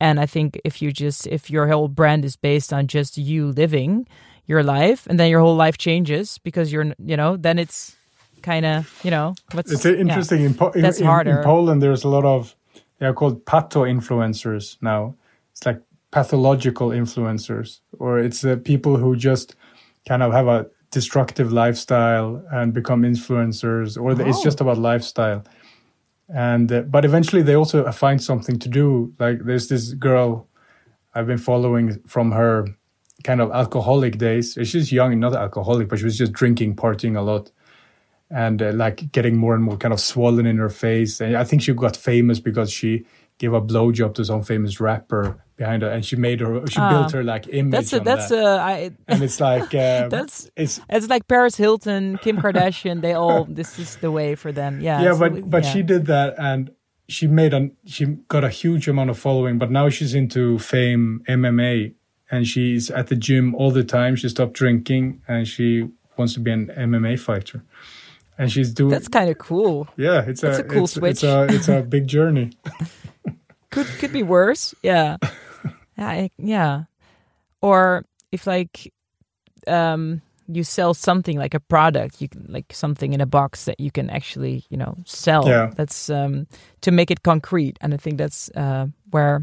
and 0.01 0.21
i 0.21 0.27
think 0.27 0.61
if 0.65 0.81
you 0.83 0.93
just 0.93 1.27
if 1.27 1.51
your 1.51 1.67
whole 1.69 1.89
brand 1.89 2.25
is 2.25 2.37
based 2.37 2.73
on 2.73 2.87
just 2.87 3.17
you 3.19 3.47
living 3.53 4.07
your 4.47 4.63
life 4.63 5.07
and 5.09 5.19
then 5.19 5.29
your 5.31 5.41
whole 5.41 5.57
life 5.57 5.77
changes 5.79 6.39
because 6.45 6.73
you're 6.73 6.87
you 6.99 7.17
know 7.17 7.37
then 7.37 7.59
it's 7.59 7.97
kind 8.43 8.65
of 8.67 9.01
you 9.05 9.11
know 9.11 9.35
what's 9.53 9.73
It's 9.73 9.85
uh, 9.87 9.91
yeah. 9.93 10.01
interesting. 10.01 10.43
In, 10.45 10.55
po- 10.55 10.71
in, 10.71 10.83
That's 10.83 11.01
in, 11.01 11.07
harder. 11.07 11.39
in 11.39 11.45
Poland, 11.45 11.83
there's 11.83 12.05
a 12.05 12.09
lot 12.09 12.25
of 12.25 12.55
they 12.99 13.07
are 13.07 13.13
called 13.15 13.45
pato 13.45 13.81
influencers 13.95 14.77
now. 14.81 15.15
It's 15.53 15.67
like 15.67 15.81
pathological 16.13 16.91
influencers, 16.91 17.81
or 17.99 18.19
it's 18.21 18.45
uh, 18.45 18.57
people 18.65 18.97
who 18.97 19.17
just 19.17 19.57
kind 20.09 20.23
of 20.23 20.33
have 20.33 20.47
a 20.47 20.67
destructive 20.93 21.51
lifestyle 21.53 22.41
and 22.53 22.73
become 22.73 23.03
influencers, 23.03 24.01
or 24.01 24.15
the- 24.15 24.27
it's 24.29 24.39
Oh. 24.39 24.45
just 24.45 24.61
about 24.61 24.79
lifestyle. 24.79 25.43
And 26.29 26.71
uh, 26.73 26.83
but 26.83 27.05
eventually 27.05 27.43
they 27.43 27.55
also 27.55 27.91
find 27.93 28.23
something 28.23 28.59
to 28.59 28.69
do. 28.69 29.15
Like 29.19 29.45
there's 29.45 29.69
this 29.69 29.93
girl 29.95 30.49
I've 31.15 31.27
been 31.27 31.39
following 31.39 32.01
from 32.07 32.33
her 32.33 32.67
kind 33.23 33.41
of 33.41 33.51
alcoholic 33.53 34.19
days. 34.19 34.59
She's 34.65 34.91
young, 34.93 35.13
and 35.13 35.21
not 35.21 35.35
alcoholic, 35.35 35.89
but 35.89 35.99
she 35.99 36.05
was 36.05 36.19
just 36.19 36.33
drinking, 36.33 36.77
partying 36.77 37.17
a 37.17 37.23
lot 37.23 37.51
and 38.31 38.61
uh, 38.61 38.73
like 38.73 39.11
getting 39.13 39.37
more 39.37 39.55
and 39.55 39.63
more 39.63 39.77
kind 39.77 39.95
of 39.95 40.01
swollen 40.01 40.47
in 40.47 40.57
her 40.57 40.69
face. 40.69 41.21
And 41.21 41.37
I 41.37 41.45
think 41.45 41.63
she 41.63 41.73
got 41.73 41.97
famous 41.97 42.41
because 42.41 42.73
she 42.73 43.07
gave 43.39 43.53
a 43.53 43.61
blowjob 43.61 44.15
to 44.15 44.25
some 44.25 44.43
famous 44.43 44.81
rapper 44.81 45.43
behind 45.57 45.83
her, 45.83 45.89
and 45.91 46.05
she 46.05 46.17
made 46.17 46.41
her, 46.41 46.67
she 46.67 46.79
built 46.81 47.13
her 47.13 47.25
like 47.25 47.49
image. 47.49 47.73
That's 47.73 47.93
a 47.93 48.01
that's 48.01 48.29
that. 48.29 48.45
a 48.45 48.61
I, 48.61 48.91
and 49.09 49.23
it's 49.23 49.41
like 49.41 49.63
um, 49.75 50.09
That's- 50.11 50.51
it's 50.57 50.81
it's 50.89 51.09
like 51.09 51.27
paris 51.29 51.57
hilton 51.57 52.19
kim 52.19 52.37
kardashian 52.39 53.01
they 53.01 53.13
all 53.15 53.45
this 53.45 53.79
is 53.79 53.97
the 53.97 54.11
way 54.11 54.35
for 54.35 54.53
them 54.53 54.81
yeah 54.81 55.03
yeah, 55.03 55.13
so 55.13 55.19
but 55.19 55.33
we- 55.33 55.43
but 55.43 55.65
yeah. 55.65 55.73
she 55.73 55.83
did 55.83 56.07
that 56.07 56.35
and. 56.39 56.71
She 57.09 57.29
made 57.29 57.55
a 57.55 57.71
she 57.85 58.05
got 58.27 58.43
a 58.43 58.49
huge 58.51 58.89
amount 58.89 59.11
of 59.11 59.17
following, 59.17 59.59
but 59.59 59.71
now 59.71 59.89
she's 59.89 60.13
into 60.13 60.59
fame 60.59 61.23
MMA, 61.29 61.95
and 62.33 62.45
she's 62.49 62.91
at 62.91 63.07
the 63.07 63.15
gym 63.15 63.55
all 63.55 63.71
the 63.71 63.85
time. 63.85 64.17
She 64.17 64.29
stopped 64.29 64.55
drinking, 64.55 65.23
and 65.29 65.47
she 65.47 65.89
wants 66.17 66.35
to 66.35 66.41
be 66.41 66.51
an 66.51 66.67
MMA 66.77 67.21
fighter, 67.21 67.63
and 68.37 68.51
she's 68.51 68.75
doing 68.75 68.91
that's 68.91 69.07
kind 69.07 69.31
of 69.31 69.39
cool 69.39 69.87
Yeah, 69.97 70.25
it's 70.27 70.43
a, 70.43 70.51
a 70.51 70.65
cool 70.65 70.83
it's, 70.83 70.95
switch. 70.95 71.11
It's 71.13 71.23
a 71.23 71.47
it's 71.49 71.69
a 71.69 71.83
big 71.83 72.09
journey. 72.09 72.51
could 73.77 73.87
could 74.01 74.13
be 74.13 74.23
worse. 74.25 74.75
Yeah. 74.83 75.17
Yeah 75.97 76.09
I- 76.25 76.31
yeah. 76.41 76.85
Or 77.61 78.05
if 78.33 78.47
like 78.47 78.93
um 79.69 80.23
you 80.49 80.63
sell 80.65 80.95
something 80.95 81.39
like 81.43 81.55
a 81.55 81.61
product 81.61 82.21
you 82.23 82.29
can 82.29 82.47
like 82.49 82.71
something 82.73 83.13
in 83.13 83.21
a 83.21 83.27
box 83.27 83.65
that 83.65 83.81
you 83.81 83.91
can 83.91 84.09
actually 84.11 84.65
you 84.71 84.77
know 84.79 84.95
sell. 85.05 85.45
Yeah. 85.49 85.71
that's 85.77 86.09
um 86.11 86.47
to 86.81 86.91
make 86.91 87.11
it 87.11 87.23
concrete. 87.23 87.79
And 87.81 87.95
i 87.95 87.97
think 87.99 88.19
that's 88.19 88.51
uh 88.57 88.87
where 89.11 89.37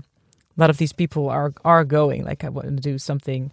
a 0.57 0.59
lot 0.61 0.69
of 0.69 0.77
these 0.77 0.93
people 0.93 1.29
are 1.29 1.53
are 1.63 1.85
going. 1.85 2.23
Like 2.25 2.43
i 2.43 2.49
want 2.49 2.67
to 2.67 2.91
do 2.91 2.97
something. 2.97 3.51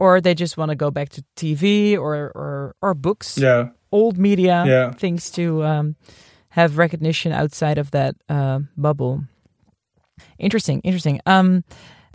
Or 0.00 0.20
they 0.20 0.34
just 0.34 0.56
want 0.56 0.70
to 0.70 0.76
go 0.76 0.90
back 0.90 1.08
to 1.10 1.22
tv 1.34 1.98
or 1.98 2.30
or 2.34 2.74
or 2.80 2.94
books. 2.94 3.36
Yeah, 3.38 3.70
old 3.90 4.16
media 4.16 4.62
Yeah. 4.66 4.92
things 4.94 5.30
to 5.30 5.64
um, 5.64 5.96
have 6.50 6.78
recognition 6.78 7.32
outside 7.32 7.78
of 7.78 7.90
that 7.90 8.14
uh, 8.28 8.60
bubble. 8.76 9.24
Interesting, 10.38 10.80
interesting. 10.80 11.20
Um, 11.26 11.64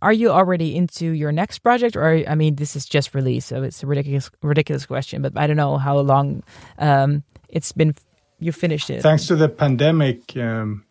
are 0.03 0.13
you 0.13 0.31
already 0.31 0.75
into 0.75 1.11
your 1.11 1.31
next 1.31 1.59
project, 1.59 1.95
or 1.95 2.23
I 2.27 2.35
mean, 2.35 2.55
this 2.55 2.75
is 2.75 2.85
just 2.85 3.15
released, 3.15 3.47
so 3.47 3.63
it's 3.63 3.81
a 3.83 3.87
ridiculous, 3.87 4.29
ridiculous 4.41 4.85
question. 4.85 5.21
But 5.21 5.37
I 5.37 5.47
don't 5.47 5.55
know 5.55 5.77
how 5.77 5.97
long 5.99 6.43
um, 6.77 7.23
it's 7.47 7.71
been. 7.71 7.95
You 8.39 8.51
finished 8.51 8.89
it. 8.89 9.01
thanks 9.01 9.27
to 9.27 9.37
the 9.37 9.47
pandemic, 9.47 10.35
um, 10.35 10.83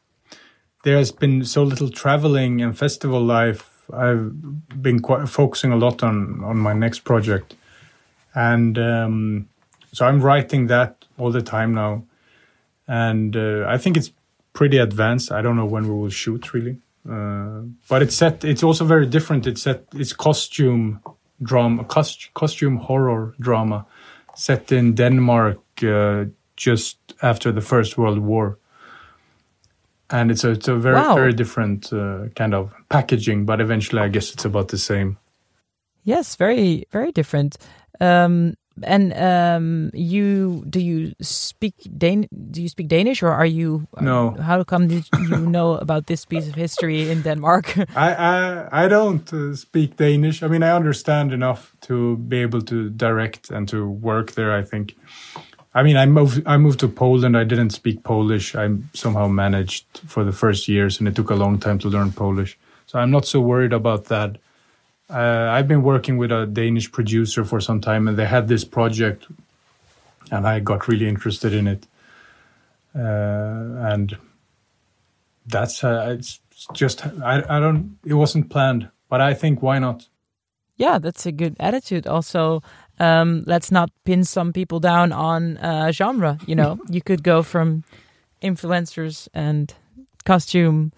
there 0.85 0.97
has 0.97 1.13
been 1.13 1.45
so 1.45 1.63
little 1.63 1.91
traveling 1.91 2.63
and 2.63 2.79
festival 2.79 3.21
life. 3.21 3.69
I've 3.93 4.33
been 4.81 5.01
quite 5.01 5.29
focusing 5.29 5.73
a 5.73 5.77
lot 5.77 6.03
on 6.03 6.43
on 6.43 6.57
my 6.57 6.73
next 6.73 7.01
project, 7.01 7.55
and 8.35 8.79
um, 8.79 9.49
so 9.93 10.07
I'm 10.07 10.23
writing 10.23 10.69
that 10.69 11.05
all 11.19 11.31
the 11.31 11.43
time 11.43 11.75
now, 11.75 12.05
and 12.89 13.37
uh, 13.37 13.67
I 13.69 13.77
think 13.77 13.99
it's 13.99 14.11
pretty 14.55 14.79
advanced. 14.79 15.31
I 15.31 15.43
don't 15.43 15.57
know 15.57 15.67
when 15.67 15.85
we 15.87 15.95
will 15.95 16.09
shoot 16.11 16.55
really, 16.55 16.79
uh, 17.09 17.63
but 17.89 18.03
it's 18.03 18.15
set. 18.17 18.45
It's 18.45 18.63
also 18.63 18.85
very 18.85 19.07
different. 19.07 19.47
It's 19.47 19.63
set. 19.63 19.85
It's 19.95 20.13
costume 20.13 21.01
drama, 21.43 21.85
cost, 21.85 22.33
costume 22.35 22.77
horror 22.77 23.35
drama, 23.41 23.85
set 24.35 24.73
in 24.73 24.95
Denmark 24.95 25.59
uh, 25.83 26.25
just 26.57 26.97
after 27.23 27.53
the 27.53 27.61
First 27.61 27.99
World 27.99 28.19
War. 28.19 28.59
And 30.11 30.31
it's 30.31 30.45
a, 30.45 30.51
it's 30.51 30.69
a 30.69 30.77
very 30.77 30.95
Wow. 30.97 31.15
very 31.15 31.33
different 31.33 31.93
uh, 31.93 32.29
kind 32.37 32.55
of 32.55 32.71
packaging, 32.89 33.47
but 33.47 33.61
eventually 33.61 34.03
I 34.03 34.09
guess 34.09 34.33
it's 34.33 34.45
about 34.45 34.69
the 34.69 34.79
same. 34.79 35.17
Yes, 36.05 36.37
very 36.37 36.85
very 36.93 37.13
different. 37.13 37.57
Um, 38.01 38.55
and 38.83 39.13
um, 39.15 39.91
you 39.95 40.65
do 40.69 40.81
you 40.81 41.13
speak 41.21 41.75
Dan? 41.99 42.27
Do 42.51 42.63
you 42.63 42.69
speak 42.69 42.89
Danish, 42.89 43.23
or 43.23 43.31
are 43.31 43.47
you? 43.47 43.87
No. 44.01 44.31
How 44.41 44.65
come 44.65 44.89
did 44.89 45.05
you 45.29 45.37
know 45.39 45.75
about 45.75 46.07
this 46.07 46.25
piece 46.25 46.49
of 46.49 46.55
history 46.55 47.11
in 47.11 47.23
Denmark? 47.23 47.77
I 47.97 48.15
I, 48.15 48.85
I 48.85 48.89
don't 48.89 49.33
uh, 49.33 49.55
speak 49.55 49.97
Danish. 49.97 50.43
I 50.43 50.49
mean, 50.49 50.63
I 50.63 50.71
understand 50.71 51.33
enough 51.33 51.75
to 51.83 52.17
be 52.17 52.43
able 52.43 52.63
to 52.63 52.91
direct 52.91 53.51
and 53.51 53.69
to 53.69 53.89
work 53.89 54.33
there. 54.33 54.53
I 54.53 54.63
think. 54.63 54.97
I 55.75 55.83
mean, 55.83 55.97
I 55.97 56.07
moved. 56.07 56.43
I 56.47 56.57
moved 56.59 56.81
to 56.81 56.89
Poland. 56.89 57.37
I 57.37 57.45
didn't 57.45 57.71
speak 57.71 58.03
Polish. 58.03 58.55
I 58.55 58.69
somehow 58.93 59.29
managed 59.29 59.87
for 60.07 60.25
the 60.25 60.33
first 60.33 60.69
years, 60.69 60.99
and 60.99 61.09
it 61.09 61.15
took 61.15 61.31
a 61.31 61.35
long 61.35 61.59
time 61.59 61.79
to 61.79 61.89
learn 61.89 62.13
Polish. 62.13 62.59
So 62.87 62.99
I'm 62.99 63.11
not 63.11 63.25
so 63.27 63.41
worried 63.41 63.73
about 63.73 64.05
that. 64.05 64.37
Uh, 65.13 65.51
I've 65.53 65.69
been 65.69 65.83
working 65.83 66.17
with 66.17 66.33
a 66.33 66.47
Danish 66.47 66.91
producer 66.91 67.45
for 67.45 67.61
some 67.61 67.81
time, 67.81 68.09
and 68.09 68.17
they 68.17 68.25
had 68.25 68.49
this 68.49 68.65
project, 68.65 69.27
and 70.31 70.47
I 70.47 70.61
got 70.61 70.89
really 70.89 71.09
interested 71.09 71.53
in 71.53 71.67
it. 71.67 71.87
Uh, 72.95 73.93
and 73.93 74.17
that's 75.47 75.85
uh, 75.85 76.17
it's 76.19 76.41
just 76.73 77.05
I, 77.23 77.43
I 77.49 77.61
don't 77.61 77.99
it 78.05 78.15
wasn't 78.15 78.49
planned 78.49 78.89
but 79.09 79.21
i 79.21 79.35
think 79.35 79.61
why 79.63 79.81
not 79.81 80.07
yeah, 80.77 80.99
that's 80.99 81.27
a 81.27 81.33
good 81.33 81.57
attitude. 81.61 82.07
Also, 82.07 82.63
um, 82.99 83.45
let's 83.47 83.71
not 83.71 83.91
pin 84.05 84.25
some 84.25 84.53
people 84.53 84.81
down 84.81 85.13
on 85.13 85.59
uh, 85.59 85.93
genre. 85.93 86.39
You 86.47 86.57
know, 86.57 86.81
you 86.89 87.01
could 87.01 87.23
go 87.23 87.43
from 87.43 87.85
influencers 88.43 89.29
and 89.35 89.73
costume 90.25 90.93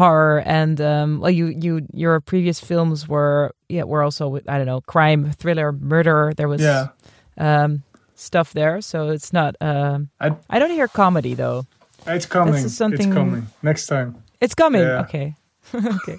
horror 0.00 0.40
and 0.46 0.80
um, 0.80 1.20
well, 1.20 1.30
you 1.30 1.46
you 1.64 1.86
your 1.92 2.20
previous 2.20 2.58
films 2.60 3.06
were 3.08 3.52
yeah 3.68 3.84
were 3.84 4.02
also 4.02 4.36
I 4.48 4.56
don't 4.58 4.66
know 4.66 4.80
crime 4.80 5.30
thriller 5.32 5.72
murder. 5.72 6.32
There 6.36 6.48
was 6.48 6.60
yeah 6.62 6.88
um, 7.38 7.82
stuff 8.14 8.52
there, 8.52 8.80
so 8.80 9.10
it's 9.10 9.32
not. 9.32 9.56
Um, 9.60 10.08
I, 10.20 10.34
I 10.48 10.58
don't 10.58 10.72
hear 10.72 10.88
comedy 10.88 11.34
though. 11.34 11.66
it's 12.06 12.26
coming 12.26 12.54
This 12.54 12.64
is 12.64 12.76
something- 12.76 13.08
it's 13.08 13.14
coming 13.14 13.46
next 13.62 13.86
time 13.86 14.14
It's 14.40 14.54
coming. 14.54 14.82
Yeah. 14.82 15.04
Okay. 15.04 15.36
okay. 15.74 16.18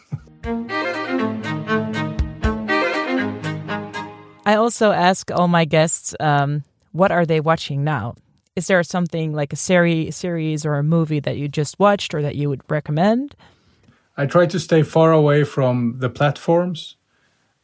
I 4.43 4.55
also 4.55 4.91
ask 4.91 5.29
all 5.31 5.47
my 5.47 5.65
guests, 5.65 6.15
um, 6.19 6.63
what 6.93 7.11
are 7.11 7.25
they 7.25 7.39
watching 7.39 7.83
now? 7.83 8.15
Is 8.55 8.67
there 8.67 8.83
something 8.83 9.33
like 9.33 9.53
a 9.53 9.55
series, 9.55 10.15
series 10.15 10.65
or 10.65 10.75
a 10.75 10.83
movie 10.83 11.19
that 11.21 11.37
you 11.37 11.47
just 11.47 11.79
watched 11.79 12.13
or 12.13 12.21
that 12.21 12.35
you 12.35 12.49
would 12.49 12.61
recommend? 12.69 13.35
I 14.17 14.25
try 14.25 14.45
to 14.45 14.59
stay 14.59 14.83
far 14.83 15.11
away 15.11 15.43
from 15.43 15.95
the 15.99 16.09
platforms 16.09 16.95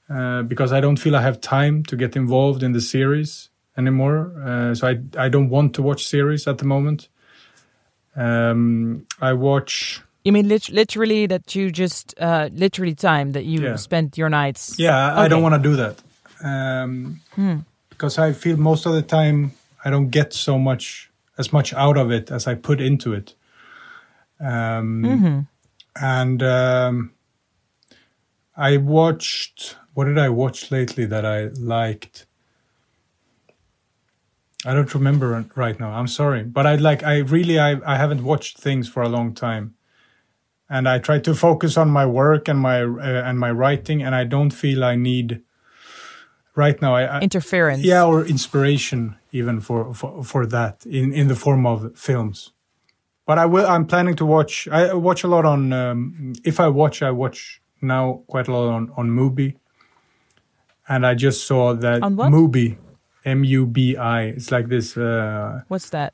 uh, 0.09 0.41
because 0.43 0.71
i 0.71 0.79
don't 0.81 0.99
feel 0.99 1.15
i 1.15 1.21
have 1.21 1.39
time 1.41 1.83
to 1.83 1.95
get 1.95 2.15
involved 2.15 2.63
in 2.63 2.71
the 2.73 2.81
series 2.81 3.49
anymore 3.77 4.31
uh, 4.45 4.73
so 4.75 4.87
I, 4.87 5.25
I 5.25 5.29
don't 5.29 5.49
want 5.49 5.73
to 5.75 5.81
watch 5.81 6.05
series 6.05 6.47
at 6.47 6.57
the 6.57 6.65
moment 6.65 7.09
um, 8.15 9.05
i 9.21 9.33
watch 9.33 10.01
You 10.23 10.33
mean 10.33 10.47
lit- 10.49 10.69
literally 10.73 11.27
that 11.27 11.55
you 11.55 11.71
just 11.71 12.13
uh, 12.19 12.49
literally 12.51 12.95
time 12.95 13.31
that 13.33 13.45
you 13.45 13.61
Yeah. 13.61 13.77
spent 13.77 14.17
your 14.17 14.29
nights? 14.29 14.77
Yeah, 14.79 14.97
I- 15.15 15.25
I 15.25 15.27
don't 15.29 15.41
want 15.41 15.55
to 15.55 15.69
do 15.69 15.75
that 15.77 15.95
um, 16.43 17.21
because 17.89 18.17
I 18.29 18.33
feel 18.33 18.57
most 18.57 18.85
of 18.85 18.93
the 18.93 19.01
time 19.01 19.51
I 19.85 19.89
don't 19.89 20.09
get 20.11 20.33
so 20.33 20.57
much 20.59 21.09
as 21.37 21.53
much 21.53 21.73
out 21.73 21.97
of 21.97 22.11
it 22.11 22.31
as 22.31 22.47
I 22.47 22.55
put 22.55 22.81
into 22.81 23.13
it. 23.13 23.35
Um, 24.39 25.03
Mm-hmm. 25.03 25.39
And 26.01 26.41
um, 26.43 27.13
I 28.55 28.77
watched. 28.77 29.75
What 29.93 30.05
did 30.05 30.17
I 30.17 30.29
watch 30.29 30.71
lately 30.71 31.05
that 31.05 31.25
I 31.25 31.45
liked? 31.59 32.25
I 34.65 34.73
don't 34.73 34.93
remember 34.93 35.45
right 35.55 35.79
now. 35.79 35.91
I'm 35.91 36.07
sorry, 36.07 36.43
but 36.43 36.65
I 36.65 36.75
like. 36.75 37.03
I 37.03 37.19
really. 37.19 37.59
I. 37.59 37.79
I 37.85 37.97
haven't 37.97 38.23
watched 38.23 38.57
things 38.57 38.89
for 38.89 39.03
a 39.03 39.09
long 39.09 39.33
time, 39.33 39.75
and 40.69 40.89
I 40.89 40.99
try 40.99 41.19
to 41.19 41.33
focus 41.33 41.77
on 41.77 41.89
my 41.89 42.05
work 42.05 42.47
and 42.47 42.59
my 42.59 42.81
uh, 42.81 43.23
and 43.25 43.39
my 43.39 43.51
writing, 43.51 44.03
and 44.03 44.15
I 44.15 44.23
don't 44.23 44.51
feel 44.51 44.83
I 44.83 44.95
need. 44.95 45.41
Right 46.55 46.81
now, 46.81 46.95
I, 46.95 47.03
I 47.03 47.19
Interference. 47.19 47.83
yeah, 47.83 48.03
or 48.03 48.25
inspiration 48.25 49.15
even 49.31 49.61
for, 49.61 49.93
for 49.93 50.23
for 50.23 50.47
that 50.47 50.85
in 50.87 51.13
in 51.13 51.27
the 51.27 51.35
form 51.35 51.67
of 51.67 51.95
films. 51.95 52.51
But 53.27 53.37
I 53.37 53.45
will. 53.45 53.67
I'm 53.67 53.85
planning 53.85 54.15
to 54.15 54.25
watch. 54.25 54.67
I 54.69 54.93
watch 54.93 55.23
a 55.23 55.27
lot 55.27 55.45
on. 55.45 55.71
Um, 55.73 56.33
if 56.43 56.59
I 56.59 56.67
watch, 56.69 57.03
I 57.03 57.11
watch 57.11 57.61
now 57.81 58.23
quite 58.27 58.47
a 58.47 58.51
lot 58.53 58.69
on 58.73 58.89
on 58.97 59.09
Mubi. 59.09 59.55
And 60.89 61.05
I 61.05 61.13
just 61.15 61.45
saw 61.45 61.73
that 61.75 62.01
On 62.01 62.15
what? 62.15 62.31
Mubi, 62.31 62.77
M 63.25 63.43
U 63.43 63.65
B 63.65 63.97
I. 63.97 64.21
It's 64.37 64.49
like 64.51 64.69
this 64.69 64.95
uh, 64.97 65.61
What's 65.67 65.89
that? 65.89 66.13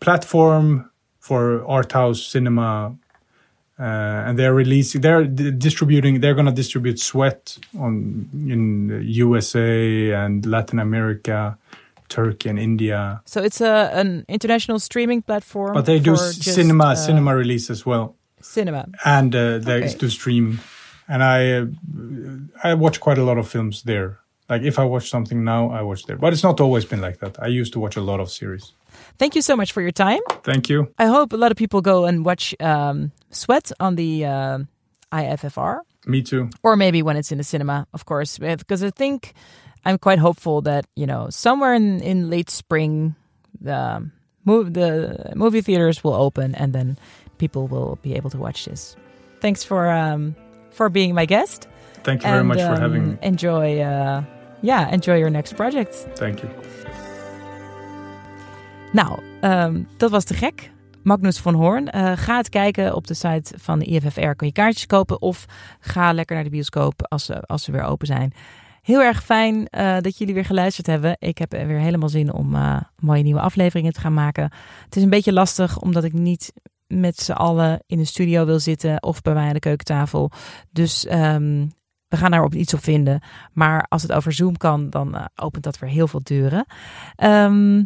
platform 0.00 0.90
for 1.20 1.64
art 1.66 1.92
house 1.92 2.22
cinema. 2.22 2.96
Uh, 3.78 4.26
and 4.26 4.38
they're 4.38 4.52
releasing, 4.52 5.00
they're 5.00 5.24
d- 5.24 5.52
distributing, 5.52 6.20
they're 6.20 6.34
going 6.34 6.44
to 6.44 6.52
distribute 6.52 6.98
Sweat 7.00 7.56
on 7.78 8.28
in 8.34 8.88
the 8.88 9.02
USA 9.04 10.10
and 10.10 10.44
Latin 10.44 10.78
America, 10.78 11.56
Turkey 12.10 12.48
and 12.50 12.58
India. 12.58 13.20
So 13.24 13.40
it's 13.42 13.60
a 13.60 13.90
an 14.00 14.24
international 14.28 14.78
streaming 14.78 15.22
platform. 15.22 15.72
But 15.74 15.84
they 15.86 15.98
do 16.00 16.16
for 16.16 16.22
s- 16.28 16.36
just, 16.36 16.54
cinema, 16.56 16.84
uh, 16.84 16.94
cinema 16.96 17.34
release 17.34 17.70
as 17.72 17.86
well, 17.86 18.14
Cinema. 18.42 18.84
and 19.04 19.34
uh, 19.34 19.58
they 19.58 19.78
Okay. 19.84 19.98
do 19.98 20.08
stream, 20.08 20.58
And 21.12 21.22
I, 21.22 21.52
uh, 21.52 21.66
I 22.70 22.74
watch 22.74 23.00
quite 23.00 23.18
a 23.20 23.24
lot 23.24 23.38
of 23.38 23.48
films 23.48 23.82
there. 23.82 24.18
Like 24.48 24.62
if 24.68 24.78
I 24.78 24.84
watch 24.84 25.08
something 25.10 25.44
now, 25.44 25.70
I 25.70 25.82
watch 25.82 26.04
there. 26.06 26.16
But 26.18 26.32
it's 26.32 26.42
not 26.44 26.60
always 26.60 26.84
been 26.84 27.00
like 27.00 27.18
that. 27.18 27.36
I 27.42 27.60
used 27.60 27.72
to 27.72 27.80
watch 27.80 27.96
a 27.96 28.00
lot 28.00 28.20
of 28.20 28.28
series. 28.30 28.72
Thank 29.18 29.34
you 29.34 29.42
so 29.42 29.56
much 29.56 29.72
for 29.72 29.80
your 29.82 29.92
time. 29.92 30.20
Thank 30.44 30.68
you. 30.68 30.86
I 30.98 31.06
hope 31.06 31.32
a 31.34 31.36
lot 31.36 31.50
of 31.50 31.56
people 31.56 31.80
go 31.80 32.06
and 32.06 32.24
watch 32.24 32.54
um, 32.60 33.10
Sweat 33.30 33.72
on 33.78 33.96
the 33.96 34.24
uh, 34.24 34.58
IFFR, 35.12 35.78
Me 36.06 36.22
too. 36.22 36.48
or 36.62 36.76
maybe 36.76 37.02
when 37.02 37.16
it's 37.16 37.32
in 37.32 37.38
the 37.38 37.44
cinema, 37.44 37.86
of 37.92 38.04
course, 38.04 38.38
because 38.38 38.82
I 38.86 38.90
think 38.90 39.32
I'm 39.84 39.98
quite 39.98 40.18
hopeful 40.18 40.62
that 40.62 40.84
you 40.94 41.06
know 41.06 41.28
somewhere 41.30 41.74
in, 41.74 42.00
in 42.00 42.30
late 42.30 42.50
spring 42.50 43.14
the 43.60 44.10
move 44.44 44.72
the 44.74 45.32
movie 45.34 45.62
theaters 45.62 46.04
will 46.04 46.14
open 46.14 46.54
and 46.54 46.72
then 46.72 46.98
people 47.38 47.66
will 47.66 47.98
be 48.02 48.14
able 48.14 48.30
to 48.30 48.38
watch 48.38 48.64
this. 48.64 48.96
Thanks 49.40 49.64
for 49.64 49.88
um, 49.90 50.34
for 50.70 50.90
being 50.90 51.14
my 51.14 51.26
guest. 51.26 51.68
Thank 52.02 52.22
you 52.22 52.30
very 52.30 52.44
much 52.44 52.58
for 52.58 52.74
um, 52.74 52.80
having 52.80 53.08
me. 53.08 53.16
Enjoy, 53.20 53.80
uh, 53.80 54.22
yeah, 54.62 54.92
enjoy 54.92 55.18
your 55.18 55.30
next 55.30 55.54
project. 55.54 56.06
Thank 56.14 56.42
you. 56.42 56.50
Nou, 58.92 59.20
ehm, 59.40 59.82
dat 59.96 60.10
was 60.10 60.24
te 60.24 60.34
gek. 60.34 60.70
Magnus 61.02 61.38
van 61.38 61.54
Hoorn. 61.54 61.90
Eh, 61.90 62.12
ga 62.14 62.36
het 62.36 62.48
kijken 62.48 62.94
op 62.94 63.06
de 63.06 63.14
site 63.14 63.54
van 63.58 63.78
de 63.78 63.84
IFFR. 63.84 64.30
Kun 64.36 64.46
je 64.46 64.52
kaartjes 64.52 64.86
kopen 64.86 65.22
of 65.22 65.44
ga 65.80 66.12
lekker 66.12 66.34
naar 66.34 66.44
de 66.44 66.50
bioscoop 66.50 67.06
als 67.08 67.24
ze, 67.24 67.40
als 67.40 67.62
ze 67.62 67.72
weer 67.72 67.82
open 67.82 68.06
zijn. 68.06 68.32
Heel 68.90 69.02
erg 69.02 69.24
fijn 69.24 69.66
eh, 69.68 69.96
dat 70.00 70.18
jullie 70.18 70.34
weer 70.34 70.44
geluisterd 70.44 70.86
hebben. 70.86 71.16
Ik 71.18 71.38
heb 71.38 71.52
er 71.52 71.66
weer 71.66 71.78
helemaal 71.78 72.08
zin 72.08 72.32
om 72.32 72.54
eh, 72.54 72.80
mooie 72.98 73.22
nieuwe 73.22 73.40
afleveringen 73.40 73.92
te 73.92 74.00
gaan 74.00 74.14
maken. 74.14 74.52
Het 74.84 74.96
is 74.96 75.02
een 75.02 75.10
beetje 75.10 75.32
lastig 75.32 75.78
omdat 75.78 76.04
ik 76.04 76.12
niet 76.12 76.52
met 76.86 77.20
z'n 77.20 77.32
allen 77.32 77.82
in 77.86 77.98
de 77.98 78.04
studio 78.04 78.44
wil 78.44 78.58
zitten 78.58 79.02
of 79.02 79.22
bij 79.22 79.34
mij 79.34 79.46
aan 79.46 79.52
de 79.52 79.58
keukentafel. 79.58 80.30
Dus 80.70 81.06
ehm, 81.06 81.66
we 82.08 82.16
gaan 82.16 82.30
daar 82.30 82.44
op 82.44 82.54
iets 82.54 82.74
op 82.74 82.82
vinden. 82.82 83.20
Maar 83.52 83.86
als 83.88 84.02
het 84.02 84.12
over 84.12 84.32
Zoom 84.32 84.56
kan, 84.56 84.90
dan 84.90 85.16
eh, 85.16 85.24
opent 85.34 85.64
dat 85.64 85.78
weer 85.78 85.90
heel 85.90 86.08
veel 86.08 86.22
deuren. 86.22 86.66
Ehm 87.16 87.82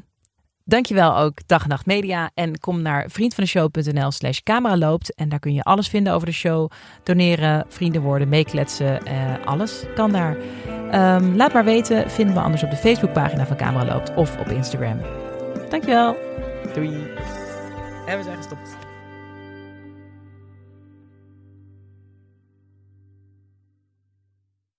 Dankjewel 0.67 1.17
ook 1.17 1.39
Dag 1.47 1.63
en 1.63 1.69
Nacht 1.69 1.87
Media. 1.87 2.31
En 2.35 2.59
kom 2.59 2.83
naar 2.83 3.05
vriendvandeshow.nl 3.11 4.11
slash 4.11 4.39
camera 4.39 4.77
loopt. 4.77 5.15
En 5.15 5.29
daar 5.29 5.39
kun 5.39 5.53
je 5.55 5.63
alles 5.63 5.89
vinden 5.89 6.13
over 6.13 6.27
de 6.27 6.33
show. 6.33 6.71
Doneren, 7.03 7.65
vrienden 7.69 8.03
worden, 8.03 8.29
meekletsen. 8.29 9.07
eh, 9.07 9.45
alles 9.45 9.85
kan 9.95 10.13
daar. 10.13 10.37
Ehm, 10.91 11.37
laat 11.37 11.53
maar 11.53 11.65
weten. 11.65 12.11
Vinden 12.11 12.35
we 12.35 12.41
anders 12.41 12.63
op 12.63 12.71
de 12.71 12.77
Facebookpagina 12.77 13.47
van 13.47 13.57
Camera 13.57 13.85
Loopt. 13.85 14.15
Of 14.15 14.39
op 14.39 14.47
Instagram. 14.49 15.01
Dankjewel. 15.71 16.17
Doei. 16.75 16.89
En 18.07 18.19
we 18.19 18.23
zijn 18.25 18.37
gestopt. 18.37 18.74